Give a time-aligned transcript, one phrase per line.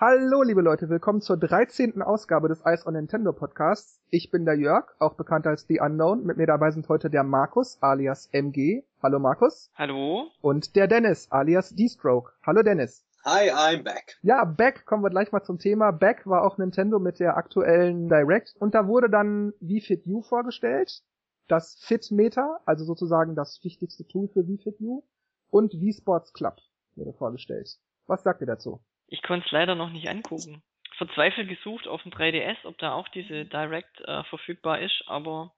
[0.00, 2.02] Hallo, liebe Leute, willkommen zur 13.
[2.02, 4.00] Ausgabe des Ice on Nintendo Podcasts.
[4.10, 6.22] Ich bin der Jörg, auch bekannt als The Unknown.
[6.24, 8.84] Mit mir dabei sind heute der Markus, alias MG.
[9.02, 9.72] Hallo Markus.
[9.74, 10.30] Hallo.
[10.40, 12.30] Und der Dennis, alias D-Stroke.
[12.46, 13.04] Hallo Dennis.
[13.24, 14.16] Hi, I'm back.
[14.22, 15.90] Ja, back, kommen wir gleich mal zum Thema.
[15.90, 20.22] Back war auch Nintendo mit der aktuellen Direct und da wurde dann Wii Fit U
[20.22, 21.02] vorgestellt,
[21.48, 25.02] das Fit Meter, also sozusagen das wichtigste Tool für Wii Fit U
[25.50, 26.54] und Wii Sports Club
[26.94, 27.80] wurde vorgestellt.
[28.06, 28.80] Was sagt ihr dazu?
[29.08, 30.62] Ich konnte es leider noch nicht angucken.
[30.96, 35.52] Verzweifelt gesucht auf dem 3DS, ob da auch diese Direct äh, verfügbar ist, aber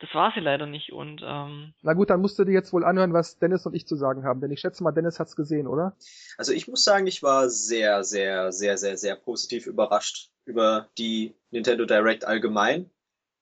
[0.00, 2.84] das war sie leider nicht und ähm Na gut, dann musst du dir jetzt wohl
[2.84, 5.66] anhören, was Dennis und ich zu sagen haben, denn ich schätze mal, Dennis hat's gesehen,
[5.66, 5.96] oder?
[6.36, 11.34] Also ich muss sagen, ich war sehr, sehr, sehr, sehr, sehr positiv überrascht über die
[11.50, 12.90] Nintendo Direct allgemein.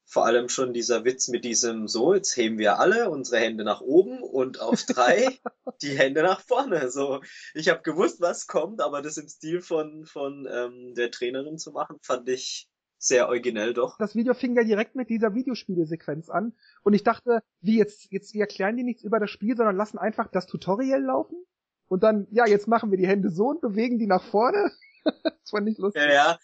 [0.07, 3.81] Vor allem schon dieser Witz mit diesem so, jetzt heben wir alle unsere Hände nach
[3.81, 5.39] oben und auf drei
[5.83, 6.91] die Hände nach vorne.
[6.91, 7.21] So,
[7.55, 11.73] ich habe gewusst, was kommt, aber das im Stil von von ähm, der Trainerin zu
[11.73, 12.69] machen, fand ich
[12.99, 13.97] sehr originell doch.
[13.99, 18.35] Das Video fing ja direkt mit dieser Videospielesequenz an und ich dachte, wie jetzt jetzt
[18.35, 21.45] wir erklären die nichts über das Spiel, sondern lassen einfach das Tutorial laufen
[21.89, 24.71] und dann ja, jetzt machen wir die Hände so und bewegen die nach vorne.
[25.23, 26.03] das fand ich lustig.
[26.03, 26.39] Ja, ja.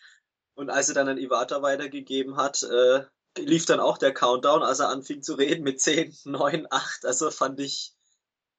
[0.55, 3.05] Und als sie dann an Iwata weitergegeben hat, äh,
[3.39, 7.06] lief dann auch der Countdown, als er anfing zu reden mit 10, 9, 8.
[7.06, 7.95] Also fand ich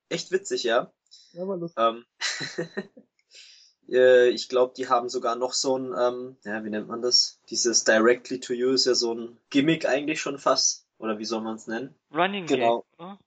[0.10, 0.92] echt witzig, ja.
[1.34, 1.84] Ja, war lustig.
[1.84, 2.06] Ähm,
[3.90, 7.40] äh, ich glaube, die haben sogar noch so ein, ähm, ja, wie nennt man das?
[7.50, 10.88] Dieses Directly to You ist ja so ein Gimmick eigentlich schon fast.
[10.98, 11.96] Oder wie soll man es nennen?
[12.14, 12.82] Running Genau.
[12.82, 13.20] Gag, oder?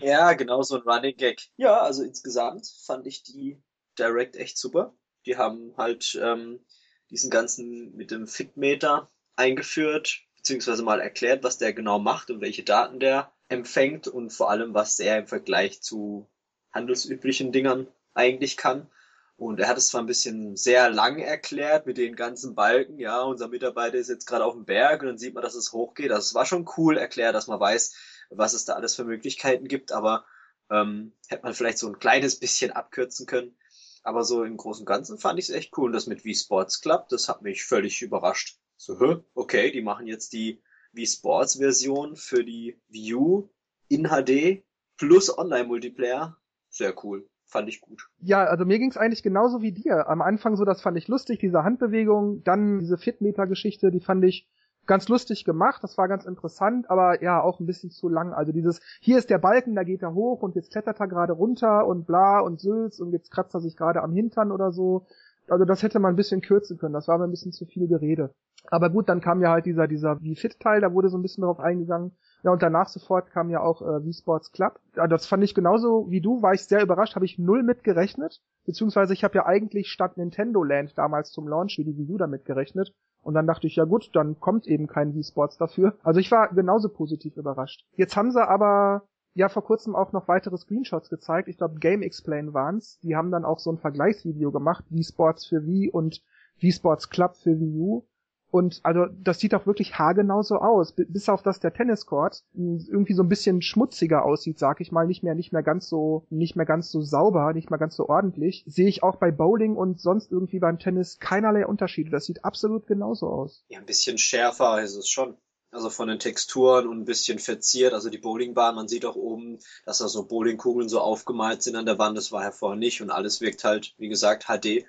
[0.00, 1.48] Ja, genau, so ein Running Gag.
[1.56, 3.62] Ja, also insgesamt fand ich die
[3.98, 4.94] Direct echt super.
[5.26, 6.64] Die haben halt ähm,
[7.10, 12.62] diesen ganzen mit dem Fitmeter eingeführt, beziehungsweise mal erklärt, was der genau macht und welche
[12.62, 16.30] Daten der empfängt und vor allem, was er im Vergleich zu
[16.72, 18.88] handelsüblichen Dingern eigentlich kann.
[19.36, 23.22] Und er hat es zwar ein bisschen sehr lang erklärt mit den ganzen Balken, ja,
[23.22, 26.10] unser Mitarbeiter ist jetzt gerade auf dem Berg und dann sieht man, dass es hochgeht.
[26.10, 27.94] Also es war schon cool erklärt, dass man weiß,
[28.30, 30.24] was es da alles für Möglichkeiten gibt, aber
[30.70, 33.56] ähm, hätte man vielleicht so ein kleines bisschen abkürzen können.
[34.02, 35.86] Aber so im Großen und Ganzen fand ich es echt cool.
[35.86, 38.58] Und das mit Wii Sports Club, das hat mich völlig überrascht.
[38.82, 38.96] So,
[39.34, 42.80] okay, die machen jetzt die Wii Sports Version für die
[43.14, 43.50] U
[43.88, 44.64] in HD
[44.96, 46.38] plus Online-Multiplayer.
[46.70, 47.28] Sehr cool.
[47.44, 48.08] Fand ich gut.
[48.20, 50.08] Ja, also mir ging's eigentlich genauso wie dir.
[50.08, 54.48] Am Anfang so, das fand ich lustig, diese Handbewegung, dann diese Fitmeter-Geschichte, die fand ich
[54.86, 58.32] ganz lustig gemacht, das war ganz interessant, aber ja, auch ein bisschen zu lang.
[58.32, 61.34] Also dieses, hier ist der Balken, da geht er hoch und jetzt klettert er gerade
[61.34, 65.06] runter und bla und Sülz und jetzt kratzt er sich gerade am Hintern oder so.
[65.50, 67.88] Also das hätte man ein bisschen kürzen können, das war mir ein bisschen zu viel
[67.88, 68.32] Gerede.
[68.68, 71.60] Aber gut, dann kam ja halt dieser, dieser Wii-Fit-Teil, da wurde so ein bisschen darauf
[71.60, 72.12] eingegangen.
[72.42, 74.80] Ja, und danach sofort kam ja auch äh, Wii Sports Club.
[74.96, 78.40] Ja, das fand ich genauso wie du, war ich sehr überrascht, habe ich null mitgerechnet.
[78.64, 82.18] Beziehungsweise ich habe ja eigentlich statt Nintendo Land damals zum Launch wie die Wii U
[82.18, 82.94] damit gerechnet.
[83.22, 85.96] Und dann dachte ich, ja gut, dann kommt eben kein Wii Sports dafür.
[86.02, 87.84] Also ich war genauso positiv überrascht.
[87.96, 89.02] Jetzt haben sie aber
[89.34, 91.48] ja vor kurzem auch noch weitere Screenshots gezeigt.
[91.48, 92.98] Ich glaube, Game Explain waren's.
[93.00, 96.22] Die haben dann auch so ein Vergleichsvideo gemacht, Wii Sports für Wii und
[96.58, 98.06] Wii Sports Club für Wii U.
[98.50, 103.12] Und also das sieht auch wirklich haargenau so aus, bis auf dass der Tenniscourt irgendwie
[103.12, 106.56] so ein bisschen schmutziger aussieht, sag ich mal, nicht mehr nicht mehr ganz so nicht
[106.56, 108.64] mehr ganz so sauber, nicht mehr ganz so ordentlich.
[108.66, 112.10] Sehe ich auch bei Bowling und sonst irgendwie beim Tennis keinerlei Unterschiede.
[112.10, 113.64] Das sieht absolut genauso aus.
[113.68, 115.36] Ja, ein bisschen schärfer ist es schon.
[115.72, 117.92] Also von den Texturen und ein bisschen verziert.
[117.94, 121.86] Also die Bowlingbahn, man sieht auch oben, dass da so Bowlingkugeln so aufgemalt sind an
[121.86, 122.16] der Wand.
[122.16, 124.84] Das war ja vorher nicht und alles wirkt halt, wie gesagt, HD.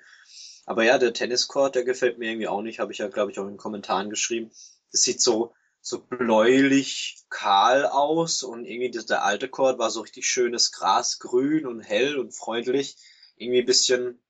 [0.66, 2.80] Aber ja, der Tenniscourt, der gefällt mir irgendwie auch nicht.
[2.80, 4.50] Habe ich ja, glaube ich, auch in den Kommentaren geschrieben.
[4.90, 10.28] Das sieht so so bläulich kahl aus und irgendwie der alte Court war so richtig
[10.28, 12.96] schönes Gras, grün und hell und freundlich.
[13.36, 14.22] Irgendwie ein bisschen,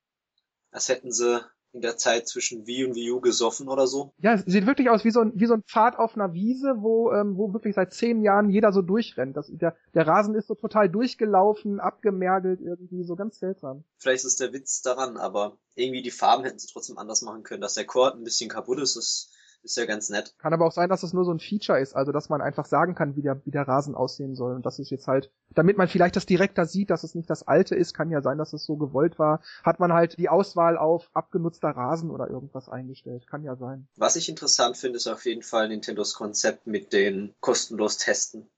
[0.71, 4.13] als hätten sie in der Zeit zwischen Wii und Wii U gesoffen oder so.
[4.19, 6.75] Ja, es sieht wirklich aus wie so ein, wie so ein Pfad auf einer Wiese,
[6.79, 9.37] wo, ähm, wo wirklich seit zehn Jahren jeder so durchrennt.
[9.37, 13.85] Das, der, der Rasen ist so total durchgelaufen, abgemergelt irgendwie, so ganz seltsam.
[13.97, 17.63] Vielleicht ist der Witz daran, aber irgendwie die Farben hätten sie trotzdem anders machen können.
[17.63, 19.32] Dass der Court ein bisschen kaputt ist, ist,
[19.63, 20.35] ist ja ganz nett.
[20.39, 22.67] Kann aber auch sein, dass es nur so ein Feature ist, also dass man einfach
[22.67, 24.55] sagen kann, wie der, wie der Rasen aussehen soll.
[24.55, 27.47] Und das ist jetzt halt, damit man vielleicht das direkter sieht, dass es nicht das
[27.47, 30.77] alte ist, kann ja sein, dass es so gewollt war, hat man halt die Auswahl
[30.77, 33.27] auf abgenutzter Rasen oder irgendwas eingestellt.
[33.27, 33.89] Kann ja sein.
[33.97, 38.51] Was ich interessant finde, ist auf jeden Fall Nintendos Konzept mit den kostenlos Testen.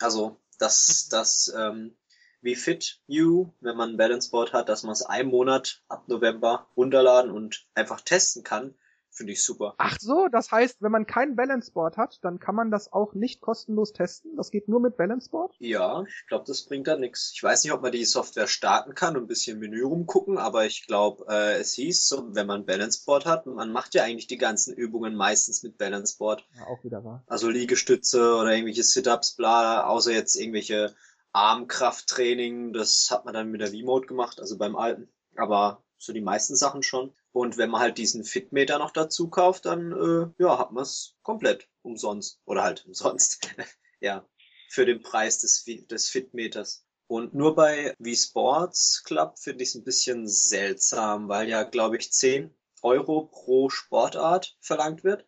[0.00, 1.96] Also, dass das ähm,
[2.40, 6.08] wie Fit You, wenn man ein Balance Board hat, dass man es einen Monat ab
[6.08, 8.74] November runterladen und einfach testen kann,
[9.14, 9.74] Finde ich super.
[9.76, 13.12] Ach so, das heißt, wenn man kein Balance Board hat, dann kann man das auch
[13.12, 14.36] nicht kostenlos testen.
[14.36, 15.54] Das geht nur mit Balance Board?
[15.58, 17.30] Ja, ich glaube, das bringt da nichts.
[17.34, 20.64] Ich weiß nicht, ob man die Software starten kann und ein bisschen Menü rumgucken, aber
[20.64, 24.28] ich glaube, äh, es hieß, so, wenn man Balance Board hat, man macht ja eigentlich
[24.28, 26.46] die ganzen Übungen meistens mit Balance Board.
[26.56, 27.22] Ja, auch wieder wahr.
[27.26, 30.94] Also Liegestütze oder irgendwelche Sit-Ups, bla, außer jetzt irgendwelche
[31.32, 35.08] Armkrafttraining, das hat man dann mit der V-Mode gemacht, also beim alten.
[35.36, 37.14] Aber so die meisten Sachen schon.
[37.32, 41.16] Und wenn man halt diesen Fitmeter noch dazu kauft, dann äh, ja, hat man es
[41.22, 42.40] komplett umsonst.
[42.44, 43.48] Oder halt umsonst.
[44.00, 44.26] ja,
[44.68, 46.84] für den Preis des, des Fitmeters.
[47.06, 51.98] Und nur bei Wii Sports Club finde ich es ein bisschen seltsam, weil ja, glaube
[51.98, 55.26] ich, 10 Euro pro Sportart verlangt wird.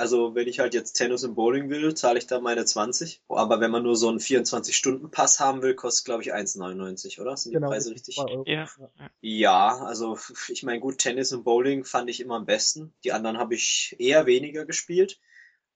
[0.00, 3.22] Also wenn ich halt jetzt Tennis und Bowling will, zahle ich da meine 20.
[3.28, 7.36] Aber wenn man nur so einen 24-Stunden-Pass haben will, kostet glaube ich 1,99, oder?
[7.36, 8.16] Sind Genau, die Preise richtig?
[8.46, 8.66] Ja.
[9.20, 10.16] Ja, also
[10.48, 12.94] ich meine, gut, Tennis und Bowling fand ich immer am besten.
[13.04, 15.20] Die anderen habe ich eher weniger gespielt.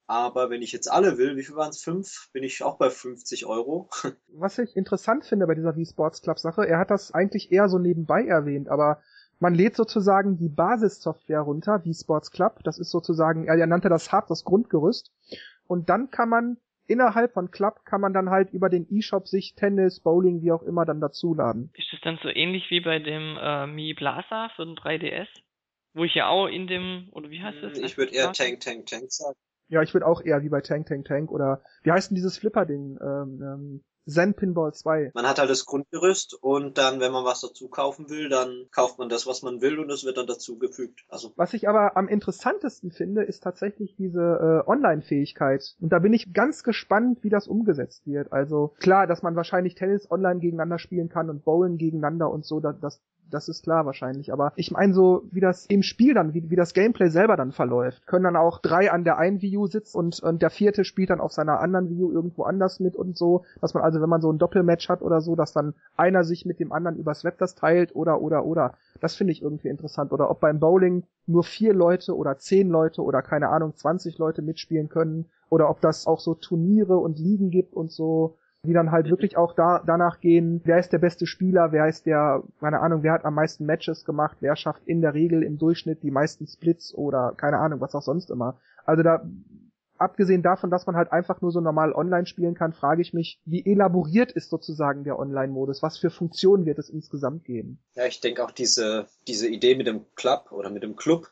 [0.07, 1.83] Aber wenn ich jetzt alle will, wie viel waren es?
[1.83, 2.29] Fünf?
[2.33, 3.89] Bin ich auch bei 50 Euro.
[4.29, 7.69] Was ich interessant finde bei dieser Wii Sports Club Sache, er hat das eigentlich eher
[7.69, 9.03] so nebenbei erwähnt, aber
[9.39, 12.63] man lädt sozusagen die Basissoftware runter, Wii Sports Club.
[12.63, 15.11] Das ist sozusagen, er nannte das Hard, das Grundgerüst.
[15.67, 19.55] Und dann kann man innerhalb von Club kann man dann halt über den E-Shop sich
[19.55, 21.71] Tennis, Bowling, wie auch immer dann dazuladen.
[21.73, 25.27] Ist das dann so ähnlich wie bei dem äh, Mi Plaza für den 3DS?
[25.93, 27.77] Wo ich ja auch in dem, oder wie heißt das?
[27.77, 29.37] Ich würde eher Tank, Tank, Tank sagen.
[29.67, 32.37] Ja, ich würde auch eher wie bei Tank, Tank, Tank oder wie heißt denn dieses
[32.37, 32.99] Flipper-Ding?
[33.01, 35.11] Ähm, ähm, Zen Pinball 2.
[35.13, 38.99] Man hat halt das Grundgerüst und dann, wenn man was dazu kaufen will, dann kauft
[38.99, 41.05] man das, was man will und es wird dann dazu gefügt.
[41.09, 45.75] Also Was ich aber am interessantesten finde, ist tatsächlich diese äh, Online-Fähigkeit.
[45.79, 48.31] Und da bin ich ganz gespannt, wie das umgesetzt wird.
[48.31, 52.59] Also klar, dass man wahrscheinlich Tennis online gegeneinander spielen kann und Bowlen gegeneinander und so,
[52.59, 54.31] das, das ist klar wahrscheinlich.
[54.31, 57.51] Aber ich meine so, wie das im Spiel dann, wie, wie das Gameplay selber dann
[57.51, 58.05] verläuft.
[58.05, 61.21] Können dann auch drei an der einen View sitzen und, und der vierte spielt dann
[61.21, 63.43] auf seiner anderen View irgendwo anders mit und so.
[63.61, 66.45] Dass man also, wenn man so ein Doppelmatch hat oder so, dass dann einer sich
[66.45, 68.73] mit dem anderen übers Web das teilt oder, oder, oder.
[69.01, 70.11] Das finde ich irgendwie interessant.
[70.11, 74.41] Oder ob beim Bowling nur vier Leute oder zehn Leute oder keine Ahnung, 20 Leute
[74.41, 75.25] mitspielen können.
[75.49, 79.37] Oder ob das auch so Turniere und Ligen gibt und so die dann halt wirklich
[79.37, 83.13] auch da danach gehen, wer ist der beste Spieler, wer ist der, keine Ahnung, wer
[83.13, 86.93] hat am meisten Matches gemacht, wer schafft in der Regel im Durchschnitt die meisten Splits
[86.93, 88.59] oder keine Ahnung, was auch sonst immer.
[88.85, 89.23] Also da
[89.97, 93.39] abgesehen davon, dass man halt einfach nur so normal online spielen kann, frage ich mich,
[93.45, 95.81] wie elaboriert ist sozusagen der Online-Modus?
[95.81, 97.79] Was für Funktionen wird es insgesamt geben?
[97.95, 101.31] Ja, ich denke auch diese, diese Idee mit dem Club oder mit dem Club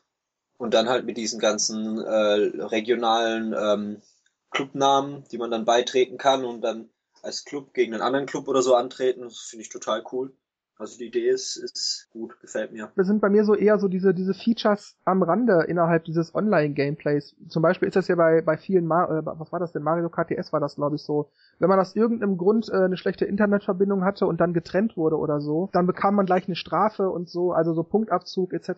[0.57, 4.01] und dann halt mit diesen ganzen äh, regionalen ähm,
[4.49, 6.89] Clubnamen, die man dann beitreten kann und dann
[7.23, 9.21] als Club gegen einen anderen Club oder so antreten.
[9.21, 10.33] Das finde ich total cool.
[10.75, 12.91] Also die Idee ist, ist gut, gefällt mir.
[12.95, 17.35] Das sind bei mir so eher so diese, diese Features am Rande innerhalb dieses Online-Gameplays.
[17.47, 19.83] Zum Beispiel ist das ja bei, bei vielen, Mar äh, was war das denn?
[19.83, 21.29] Mario KTS war das, glaube ich, so.
[21.59, 25.41] Wenn man aus irgendeinem Grund äh, eine schlechte Internetverbindung hatte und dann getrennt wurde oder
[25.41, 28.69] so, dann bekam man gleich eine Strafe und so, also so Punktabzug etc.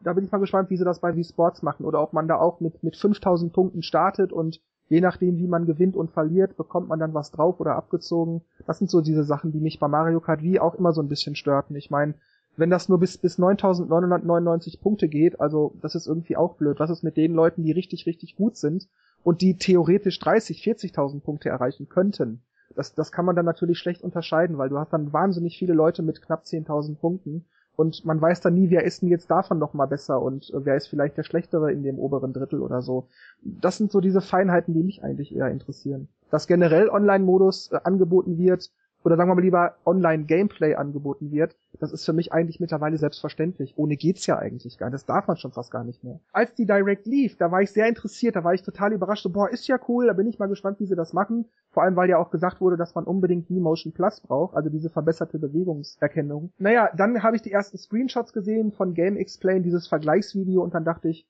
[0.00, 2.26] Da bin ich mal gespannt, wie sie das bei Wii Sports machen oder ob man
[2.26, 6.56] da auch mit, mit 5000 Punkten startet und je nachdem, wie man gewinnt und verliert,
[6.56, 8.42] bekommt man dann was drauf oder abgezogen.
[8.66, 11.08] Das sind so diese Sachen, die mich bei Mario Kart Wii auch immer so ein
[11.08, 11.74] bisschen störten.
[11.76, 12.14] Ich meine,
[12.56, 16.78] wenn das nur bis, bis 9999 Punkte geht, also das ist irgendwie auch blöd.
[16.78, 18.88] Was ist mit den Leuten, die richtig, richtig gut sind
[19.24, 22.42] und die theoretisch 30, 40.000 Punkte erreichen könnten?
[22.76, 26.02] Das, das kann man dann natürlich schlecht unterscheiden, weil du hast dann wahnsinnig viele Leute
[26.02, 27.44] mit knapp 10.000 Punkten
[27.76, 30.64] und man weiß dann nie, wer ist denn jetzt davon noch mal besser und äh,
[30.64, 33.08] wer ist vielleicht der Schlechtere in dem oberen Drittel oder so.
[33.42, 36.08] Das sind so diese Feinheiten, die mich eigentlich eher interessieren.
[36.30, 38.70] Dass generell Online-Modus äh, angeboten wird,
[39.04, 43.74] oder sagen wir mal lieber Online-Gameplay angeboten wird, das ist für mich eigentlich mittlerweile selbstverständlich.
[43.76, 44.94] Ohne geht's ja eigentlich gar nicht.
[44.94, 46.20] Das darf man schon fast gar nicht mehr.
[46.32, 49.22] Als die Direct lief, da war ich sehr interessiert, da war ich total überrascht.
[49.22, 51.46] So, boah, ist ja cool, da bin ich mal gespannt, wie sie das machen.
[51.70, 54.88] Vor allem, weil ja auch gesagt wurde, dass man unbedingt V-Motion Plus braucht, also diese
[54.88, 56.52] verbesserte Bewegungserkennung.
[56.58, 60.84] Naja, dann habe ich die ersten Screenshots gesehen von Game Explain, dieses Vergleichsvideo, und dann
[60.84, 61.26] dachte ich,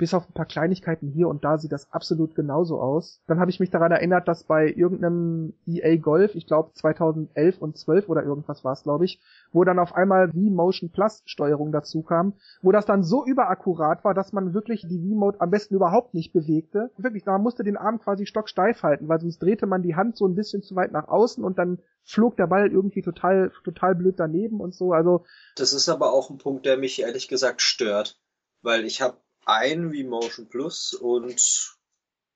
[0.00, 3.20] bis auf ein paar Kleinigkeiten hier und da sieht das absolut genauso aus.
[3.26, 7.76] Dann habe ich mich daran erinnert, dass bei irgendeinem EA Golf, ich glaube 2011 und
[7.76, 9.20] 12 oder irgendwas war es, glaube ich,
[9.52, 14.14] wo dann auf einmal V-Motion Plus Steuerung dazu kam, wo das dann so überakkurat war,
[14.14, 16.90] dass man wirklich die V-Mode am besten überhaupt nicht bewegte.
[16.96, 20.26] Wirklich, man musste den Arm quasi stocksteif halten, weil sonst drehte man die Hand so
[20.26, 24.14] ein bisschen zu weit nach außen und dann flog der Ball irgendwie total, total blöd
[24.16, 24.94] daneben und so.
[24.94, 25.26] Also
[25.56, 28.18] Das ist aber auch ein Punkt, der mich ehrlich gesagt stört,
[28.62, 31.76] weil ich habe ein V-Motion Plus und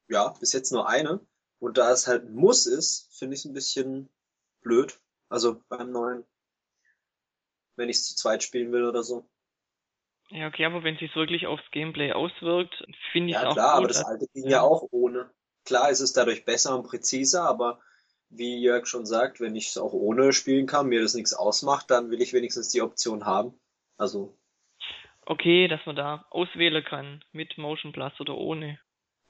[0.09, 1.21] ja, bis jetzt nur eine.
[1.59, 4.11] Und da es halt ein Muss ist, finde ich es ein bisschen
[4.63, 4.99] blöd.
[5.29, 6.25] Also beim neuen,
[7.77, 9.29] wenn ich es zu zweit spielen will oder so.
[10.31, 12.75] Ja, okay, aber wenn es sich wirklich aufs Gameplay auswirkt,
[13.13, 13.79] finde ich es Ja, auch klar, gut.
[13.79, 15.31] aber das alte ging ja auch ohne.
[15.65, 17.81] Klar ist es dadurch besser und präziser, aber
[18.31, 21.91] wie Jörg schon sagt, wenn ich es auch ohne spielen kann, mir das nichts ausmacht,
[21.91, 23.59] dann will ich wenigstens die Option haben.
[23.97, 24.37] Also,
[25.27, 28.79] Okay, dass man da auswählen kann, mit Motion Plus oder ohne.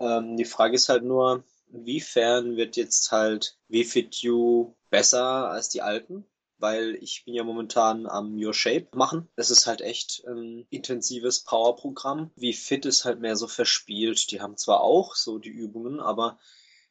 [0.00, 5.82] ähm, die Frage ist halt nur, inwiefern wird jetzt halt Fit You besser als die
[5.82, 6.26] alten?
[6.58, 9.28] Weil ich bin ja momentan am Your Shape machen.
[9.36, 12.30] Das ist halt echt ein intensives Powerprogramm.
[12.36, 14.30] Wie Fit ist halt mehr so verspielt.
[14.30, 16.38] Die haben zwar auch so die Übungen, aber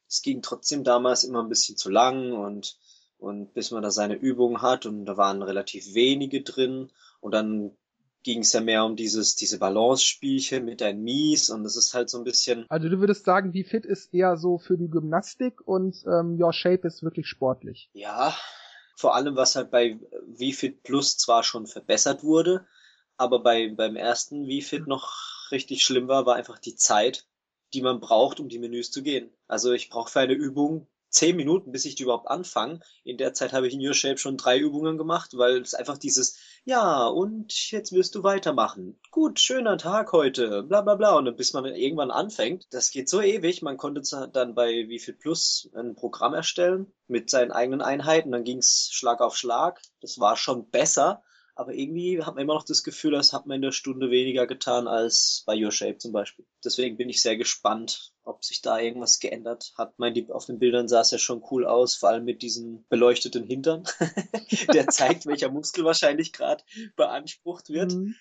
[0.07, 2.77] es ging trotzdem damals immer ein bisschen zu lang und,
[3.17, 6.91] und bis man da seine Übungen hat und da waren relativ wenige drin
[7.21, 7.75] und dann
[8.23, 12.09] ging es ja mehr um dieses, diese Balance-Spielchen mit deinen Mies und das ist halt
[12.09, 15.61] so ein bisschen, Also du würdest sagen, wie fit ist eher so für die Gymnastik
[15.65, 17.89] und ähm, Your Shape ist wirklich sportlich.
[17.93, 18.35] ja,
[18.95, 19.99] vor allem was halt bei
[20.35, 22.65] VFit Plus zwar schon verbessert wurde,
[23.17, 25.11] aber bei, beim ersten VFit noch
[25.51, 27.27] richtig schlimm war, war einfach die Zeit,
[27.73, 29.31] die man braucht, um die Menüs zu gehen.
[29.47, 32.79] Also ich brauche für eine Übung zehn Minuten, bis ich die überhaupt anfange.
[33.03, 35.97] In der Zeit habe ich in Your Shape schon drei Übungen gemacht, weil es einfach
[35.97, 38.99] dieses, ja, und jetzt wirst du weitermachen.
[39.11, 41.15] Gut, schöner Tag heute, bla bla bla.
[41.15, 43.61] Und dann, bis man irgendwann anfängt, das geht so ewig.
[43.61, 44.01] Man konnte
[44.33, 48.31] dann bei Wieviel Plus ein Programm erstellen mit seinen eigenen Einheiten.
[48.31, 49.81] Dann ging's Schlag auf Schlag.
[50.01, 51.23] Das war schon besser.
[51.55, 54.47] Aber irgendwie hat man immer noch das Gefühl, das hat man in der Stunde weniger
[54.47, 56.45] getan als bei Your Shape zum Beispiel.
[56.63, 59.93] Deswegen bin ich sehr gespannt, ob sich da irgendwas geändert hat.
[59.97, 62.85] Mein, die, auf den Bildern sah es ja schon cool aus, vor allem mit diesem
[62.89, 63.83] beleuchteten Hintern.
[64.73, 66.63] Der zeigt, welcher Muskel wahrscheinlich gerade
[66.95, 67.93] beansprucht wird.
[67.93, 68.15] Mhm.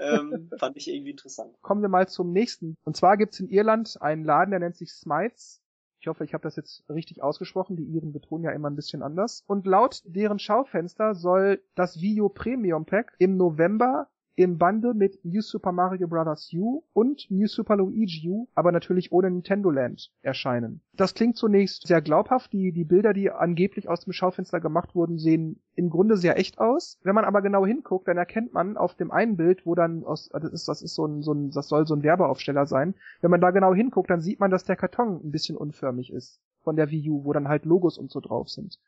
[0.00, 1.54] Ähm, fand ich irgendwie interessant.
[1.60, 2.76] Kommen wir mal zum nächsten.
[2.84, 5.60] Und zwar gibt's in Irland einen Laden, der nennt sich Smites.
[6.06, 7.74] Ich hoffe, ich habe das jetzt richtig ausgesprochen.
[7.74, 9.42] Die Iren betonen ja immer ein bisschen anders.
[9.48, 15.40] Und laut deren Schaufenster soll das Video Premium Pack im November im Bundle mit New
[15.40, 16.52] Super Mario Bros.
[16.52, 20.82] U und New Super Luigi U, aber natürlich ohne Nintendo Land erscheinen.
[20.92, 22.52] Das klingt zunächst sehr glaubhaft.
[22.52, 26.58] Die, die Bilder, die angeblich aus dem Schaufenster gemacht wurden, sehen im Grunde sehr echt
[26.58, 26.98] aus.
[27.02, 30.28] Wenn man aber genau hinguckt, dann erkennt man auf dem einen Bild, wo dann aus,
[30.28, 32.94] das ist, das ist so ein, so ein, das soll so ein Werbeaufsteller sein.
[33.22, 36.40] Wenn man da genau hinguckt, dann sieht man, dass der Karton ein bisschen unförmig ist
[36.60, 38.78] von der Wii U, wo dann halt Logos und so drauf sind.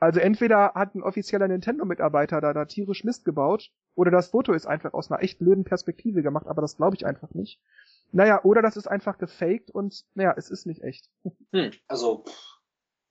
[0.00, 4.66] Also entweder hat ein offizieller Nintendo-Mitarbeiter da, da tierisch Mist gebaut, oder das Foto ist
[4.66, 7.60] einfach aus einer echt blöden Perspektive gemacht, aber das glaube ich einfach nicht.
[8.12, 11.10] Naja, oder das ist einfach gefaked und naja, es ist nicht echt.
[11.52, 12.24] Hm, also,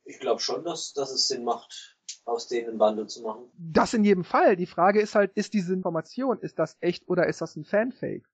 [0.03, 3.51] ich glaube schon, dass, dass es Sinn macht, aus denen ein Bundle zu machen.
[3.57, 4.55] Das in jedem Fall.
[4.55, 8.27] Die Frage ist halt, ist diese Information, ist das echt oder ist das ein Fanfake?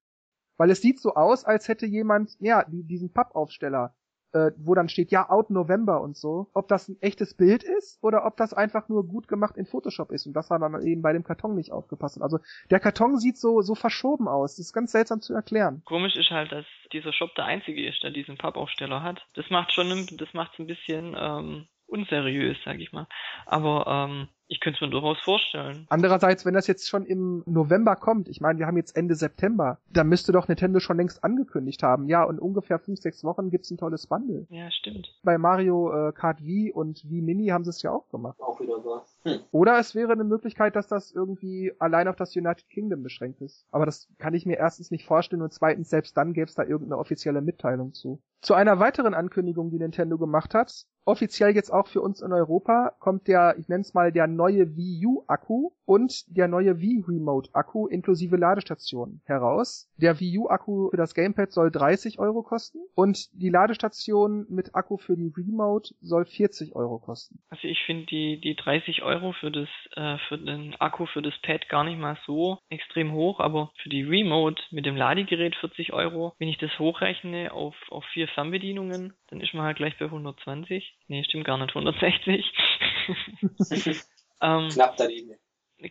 [0.57, 3.95] Weil es sieht so aus, als hätte jemand, ja, diesen Pappaufsteller
[4.35, 7.97] äh, wo dann steht, ja, out November und so, ob das ein echtes Bild ist
[8.03, 11.01] oder ob das einfach nur gut gemacht in Photoshop ist und das war dann eben
[11.01, 12.21] bei dem Karton nicht aufgepasst.
[12.21, 12.39] Also
[12.69, 14.57] der Karton sieht so, so verschoben aus.
[14.57, 15.81] Das ist ganz seltsam zu erklären.
[15.85, 19.25] Komisch ist halt, dass dieser Shop der einzige ist, der diesen Pappaufsteller hat.
[19.35, 19.87] Das macht schon,
[20.17, 23.07] das macht ein bisschen ähm, unseriös, sag ich mal.
[23.45, 25.85] Aber ähm, ich könnte es mir durchaus vorstellen.
[25.89, 29.79] Andererseits, wenn das jetzt schon im November kommt, ich meine, wir haben jetzt Ende September,
[29.89, 32.07] da müsste doch Nintendo schon längst angekündigt haben.
[32.07, 34.45] Ja, und ungefähr fünf, sechs Wochen gibt's ein tolles Bundle.
[34.49, 35.13] Ja, stimmt.
[35.23, 38.39] Bei Mario äh, Kart Wii und Wii Mini haben sie es ja auch gemacht.
[38.39, 39.05] Auch wieder wahr.
[39.23, 39.39] Hm.
[39.51, 43.65] Oder es wäre eine Möglichkeit, dass das irgendwie allein auf das United Kingdom beschränkt ist.
[43.71, 46.63] Aber das kann ich mir erstens nicht vorstellen und zweitens, selbst dann gäbe es da
[46.63, 48.21] irgendeine offizielle Mitteilung zu.
[48.41, 52.93] Zu einer weiteren Ankündigung, die Nintendo gemacht hat, offiziell jetzt auch für uns in Europa,
[52.99, 57.03] kommt der, ich nenne es mal, der neue Wii U Akku und der neue Wii
[57.07, 59.89] Remote Akku inklusive Ladestation heraus.
[59.97, 64.75] Der Wii U Akku für das Gamepad soll 30 Euro kosten und die Ladestation mit
[64.75, 67.39] Akku für die Remote soll 40 Euro kosten.
[67.49, 71.33] Also ich finde die, die 30 Euro für das, äh, für den Akku für das
[71.41, 75.93] Pad gar nicht mal so extrem hoch, aber für die Remote mit dem Ladegerät 40
[75.93, 80.05] Euro, wenn ich das hochrechne auf, auf vier Fernbedienungen, dann ist man halt gleich bei
[80.05, 80.97] 120.
[81.07, 82.45] Nee, stimmt gar nicht, 160.
[84.41, 85.35] ähm, Knapp daneben.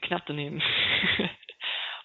[0.02, 0.62] knapp daneben.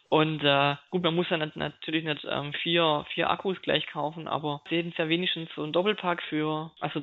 [0.09, 4.27] Und äh, gut, man muss ja nicht, natürlich nicht ähm, vier, vier Akkus gleich kaufen,
[4.27, 7.01] aber sie hätten ja wenigstens so ein Doppelpack für, also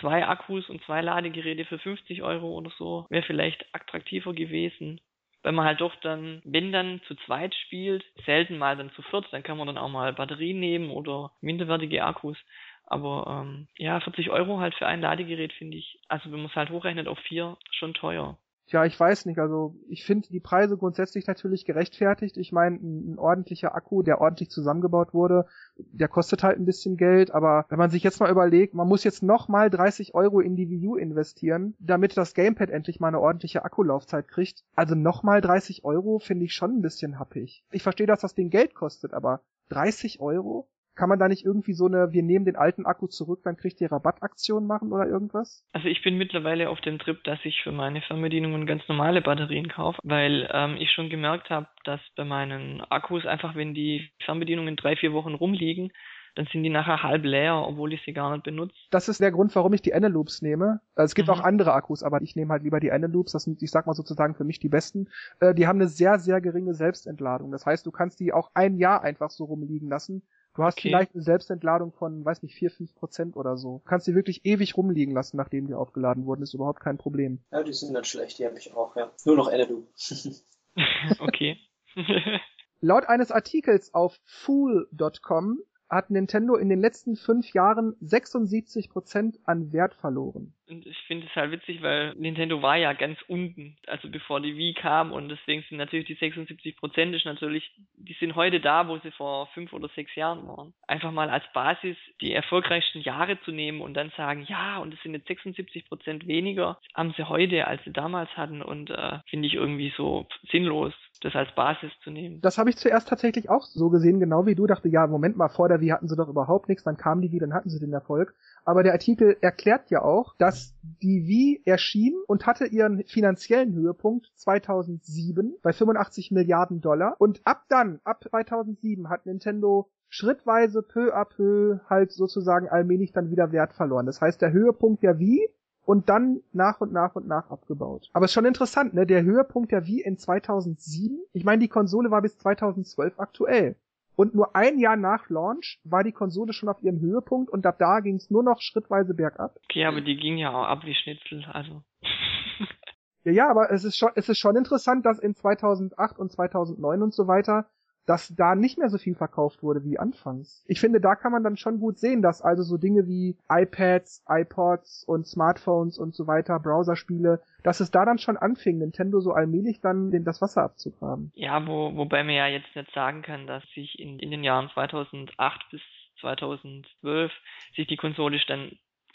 [0.00, 4.98] zwei Akkus und zwei Ladegeräte für 50 Euro oder so, wäre vielleicht attraktiver gewesen.
[5.42, 9.26] Weil man halt doch dann, wenn dann zu zweit spielt, selten mal dann zu viert,
[9.30, 12.38] dann kann man dann auch mal Batterien nehmen oder minderwertige Akkus.
[12.86, 16.56] Aber ähm, ja, 40 Euro halt für ein Ladegerät finde ich, also wenn man es
[16.56, 18.38] halt hochrechnet auf vier, schon teuer.
[18.68, 19.38] Tja, ich weiß nicht.
[19.38, 22.36] Also ich finde die Preise grundsätzlich natürlich gerechtfertigt.
[22.36, 25.46] Ich meine, ein, ein, ordentlicher Akku, der ordentlich zusammengebaut wurde,
[25.76, 27.30] der kostet halt ein bisschen Geld.
[27.30, 30.54] Aber wenn man sich jetzt mal überlegt, man muss jetzt noch mal 30 Euro in
[30.54, 34.64] die Wii U investieren, damit das Gamepad endlich mal eine ordentliche Akkulaufzeit kriegt.
[34.74, 37.64] Also noch mal 30 Euro finde ich schon ein bisschen happig.
[37.70, 40.68] Ich verstehe, dass das Ding Geld kostet, aber 30 Euro?
[40.98, 43.80] Kann man da nicht irgendwie so eine, wir nehmen den alten Akku zurück, dann kriegt
[43.80, 45.64] ihr Rabattaktion machen oder irgendwas?
[45.72, 49.68] Also ich bin mittlerweile auf dem Trip, dass ich für meine Fernbedienungen ganz normale Batterien
[49.68, 54.74] kaufe, weil ähm, ich schon gemerkt habe, dass bei meinen Akkus einfach, wenn die Fernbedienungen
[54.74, 55.92] drei, vier Wochen rumliegen,
[56.34, 58.74] dann sind die nachher halb leer, obwohl ich sie gar nicht benutze.
[58.90, 60.80] Das ist der Grund, warum ich die Eneloops nehme.
[60.96, 61.34] Also es gibt mhm.
[61.34, 63.30] auch andere Akkus, aber ich nehme halt lieber die Eneloops.
[63.30, 65.08] Das sind, ich sag mal sozusagen für mich die besten.
[65.38, 67.52] Äh, die haben eine sehr, sehr geringe Selbstentladung.
[67.52, 70.24] Das heißt, du kannst die auch ein Jahr einfach so rumliegen lassen
[70.58, 70.88] Du hast okay.
[70.88, 73.80] vielleicht eine Selbstentladung von, weiß nicht, 4, 5 Prozent oder so.
[73.84, 76.42] Du kannst sie wirklich ewig rumliegen lassen, nachdem die aufgeladen wurden.
[76.42, 77.38] Ist überhaupt kein Problem.
[77.52, 79.08] Ja, die sind nicht schlecht, die habe ich auch, ja.
[79.24, 79.86] Nur noch Enedu.
[81.20, 81.58] okay.
[82.80, 89.72] Laut eines Artikels auf fool.com hat Nintendo in den letzten fünf Jahren 76 Prozent an
[89.72, 90.54] Wert verloren.
[90.68, 94.56] Und ich finde es halt witzig, weil Nintendo war ja ganz unten, also bevor die
[94.56, 98.86] Wii kam und deswegen sind natürlich die 76 Prozent ist natürlich, die sind heute da,
[98.86, 100.74] wo sie vor fünf oder sechs Jahren waren.
[100.86, 105.02] Einfach mal als Basis die erfolgreichsten Jahre zu nehmen und dann sagen, ja, und es
[105.02, 109.48] sind jetzt 76 Prozent weniger, haben sie heute, als sie damals hatten und äh, finde
[109.48, 112.40] ich irgendwie so sinnlos das als Basis zu nehmen.
[112.40, 114.66] Das habe ich zuerst tatsächlich auch so gesehen, genau wie du.
[114.66, 117.32] Dachte, ja, Moment mal, vor der Wii hatten sie doch überhaupt nichts, dann kam die
[117.32, 118.34] Wii, dann hatten sie den Erfolg.
[118.68, 124.30] Aber der Artikel erklärt ja auch, dass die Wii erschien und hatte ihren finanziellen Höhepunkt
[124.34, 127.16] 2007 bei 85 Milliarden Dollar.
[127.18, 133.30] Und ab dann, ab 2007, hat Nintendo schrittweise peu à peu halt sozusagen allmählich dann
[133.30, 134.04] wieder Wert verloren.
[134.04, 135.48] Das heißt, der Höhepunkt der Wii
[135.86, 138.10] und dann nach und nach und nach abgebaut.
[138.12, 139.06] Aber ist schon interessant, ne?
[139.06, 141.18] Der Höhepunkt der Wii in 2007.
[141.32, 143.76] Ich meine, die Konsole war bis 2012 aktuell.
[144.18, 147.76] Und nur ein Jahr nach Launch war die Konsole schon auf ihrem Höhepunkt und ab
[147.78, 149.54] da ging es nur noch schrittweise bergab.
[149.70, 151.84] Okay, aber die ging ja auch ab wie Schnitzel, also.
[153.22, 157.00] ja, ja, aber es ist schon, es ist schon interessant, dass in 2008 und 2009
[157.00, 157.70] und so weiter
[158.08, 160.64] dass da nicht mehr so viel verkauft wurde wie anfangs.
[160.66, 164.24] Ich finde, da kann man dann schon gut sehen, dass also so Dinge wie iPads,
[164.26, 169.32] iPods und Smartphones und so weiter, Browserspiele, dass es da dann schon anfing, Nintendo so
[169.32, 171.32] allmählich dann den, das Wasser abzugraben.
[171.34, 174.70] Ja, wo, wobei man ja jetzt nicht sagen kann, dass sich in, in den Jahren
[174.72, 175.82] 2008 bis
[176.20, 177.30] 2012
[177.76, 178.72] sich die Konsole dann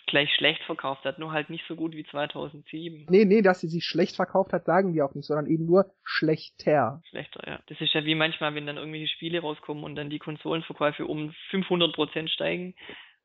[0.08, 3.06] gleich schlecht verkauft hat, nur halt nicht so gut wie 2007.
[3.10, 5.92] Nee, nee, dass sie sich schlecht verkauft hat, sagen die auch nicht, sondern eben nur
[6.04, 7.02] schlechter.
[7.10, 7.60] Schlechter, ja.
[7.68, 11.34] Das ist ja wie manchmal, wenn dann irgendwelche Spiele rauskommen und dann die Konsolenverkäufe um
[11.52, 12.76] 500% steigen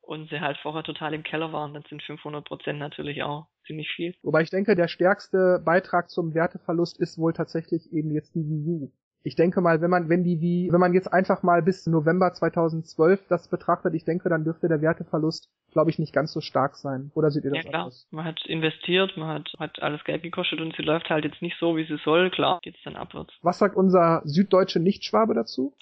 [0.01, 4.15] und sie halt vorher total im Keller waren, dann sind 500% natürlich auch ziemlich viel.
[4.23, 8.67] Wobei ich denke, der stärkste Beitrag zum Werteverlust ist wohl tatsächlich eben jetzt die Wii
[8.67, 8.93] U.
[9.23, 12.33] Ich denke mal, wenn man, wenn die wie, wenn man jetzt einfach mal bis November
[12.33, 16.77] 2012 das betrachtet, ich denke, dann dürfte der Werteverlust glaube ich, nicht ganz so stark
[16.77, 17.11] sein.
[17.15, 17.83] Oder seht ihr das ja, klar.
[17.83, 18.07] anders?
[18.11, 21.57] Man hat investiert, man hat, hat alles Geld gekostet und sie läuft halt jetzt nicht
[21.61, 22.31] so, wie sie soll.
[22.31, 23.33] Klar, geht's dann abwärts.
[23.43, 25.75] Was sagt unser süddeutsche Nichtschwabe dazu?